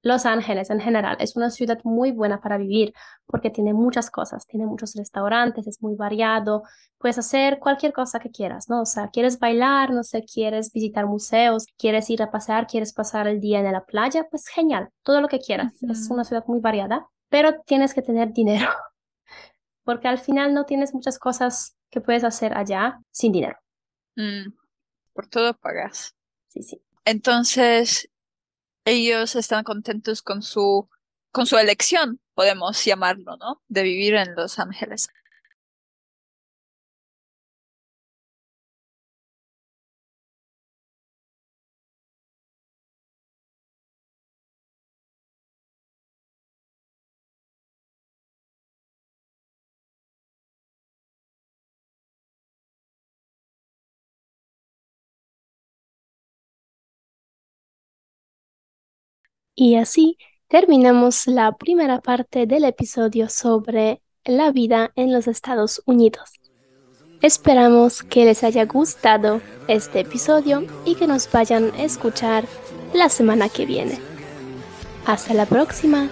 Los 0.05 0.27
Ángeles 0.27 0.71
en 0.71 0.81
general 0.81 1.17
es 1.21 1.37
una 1.37 1.51
ciudad 1.51 1.79
muy 1.85 2.13
buena 2.13 2.41
para 2.41 2.59
vivir 2.59 2.93
porque 3.27 3.51
tiene 3.51 3.73
muchas 3.73 4.11
cosas, 4.11 4.47
tiene 4.47 4.67
muchos 4.67 4.95
restaurantes, 4.97 5.67
es 5.69 5.81
muy 5.83 5.95
variado, 5.97 6.65
puedes 6.99 7.19
hacer 7.19 7.61
cualquier 7.61 7.93
cosa 7.93 8.19
que 8.21 8.31
quieras, 8.31 8.69
¿no? 8.69 8.83
O 8.83 8.87
sea, 8.87 9.11
quieres 9.11 9.39
bailar, 9.39 9.93
no 9.93 10.03
sé, 10.05 10.25
quieres 10.25 10.73
visitar 10.73 11.07
museos, 11.07 11.67
quieres 11.79 12.11
ir 12.11 12.23
a 12.23 12.33
pasear, 12.33 12.67
quieres 12.67 12.93
pasar 12.93 13.29
el 13.29 13.41
día 13.41 13.61
en 13.61 13.73
la 13.73 13.85
playa, 13.85 14.27
pues 14.31 14.49
genial, 14.49 14.91
todo 15.05 15.21
lo 15.21 15.29
que 15.29 15.39
quieras. 15.41 15.85
Es 15.89 16.07
Ujú. 16.07 16.15
una 16.15 16.25
ciudad 16.25 16.45
muy 16.49 16.61
variada, 16.61 17.09
pero 17.33 17.63
tienes 17.63 17.95
que 17.95 18.03
tener 18.03 18.35
dinero 18.35 18.69
porque 19.85 20.07
al 20.07 20.19
final 20.19 20.53
no 20.53 20.67
tienes 20.67 20.93
muchas 20.93 21.19
cosas 21.19 21.75
que 21.91 22.03
puedes 22.03 22.25
hacer 22.25 22.57
allá 22.57 23.01
sin 23.11 23.33
dinero. 23.33 23.59
Mm, 24.17 24.53
por 25.15 25.27
todo 25.29 25.55
pagas. 25.55 26.15
Sí, 26.49 26.63
sí. 26.63 26.83
Entonces, 27.07 28.11
ellos 28.85 29.35
están 29.35 29.65
contentos 29.65 30.21
con 30.21 30.43
su, 30.43 30.89
con 31.31 31.47
su 31.47 31.57
elección, 31.57 32.21
podemos 32.35 32.85
llamarlo, 32.85 33.39
¿no? 33.39 33.63
De 33.67 33.83
vivir 33.83 34.15
en 34.15 34.35
Los 34.35 34.59
Ángeles. 34.59 35.09
Y 59.55 59.77
así 59.77 60.19
terminamos 60.49 61.27
la 61.27 61.53
primera 61.53 62.01
parte 62.01 62.47
del 62.47 62.65
episodio 62.65 63.29
sobre 63.29 64.01
la 64.25 64.51
vida 64.51 64.93
en 64.97 65.13
los 65.13 65.27
Estados 65.27 65.83
Unidos. 65.87 66.41
Esperamos 67.21 68.03
que 68.03 68.25
les 68.25 68.43
haya 68.43 68.65
gustado 68.65 69.41
este 69.69 70.01
episodio 70.01 70.65
y 70.85 70.97
que 70.97 71.07
nos 71.07 71.31
vayan 71.31 71.71
a 71.77 71.85
escuchar 71.85 72.45
la 72.93 73.09
semana 73.09 73.49
que 73.49 73.65
viene. 73.65 73.99
Hasta 75.07 75.35
la 75.35 75.47
próxima. 75.47 76.09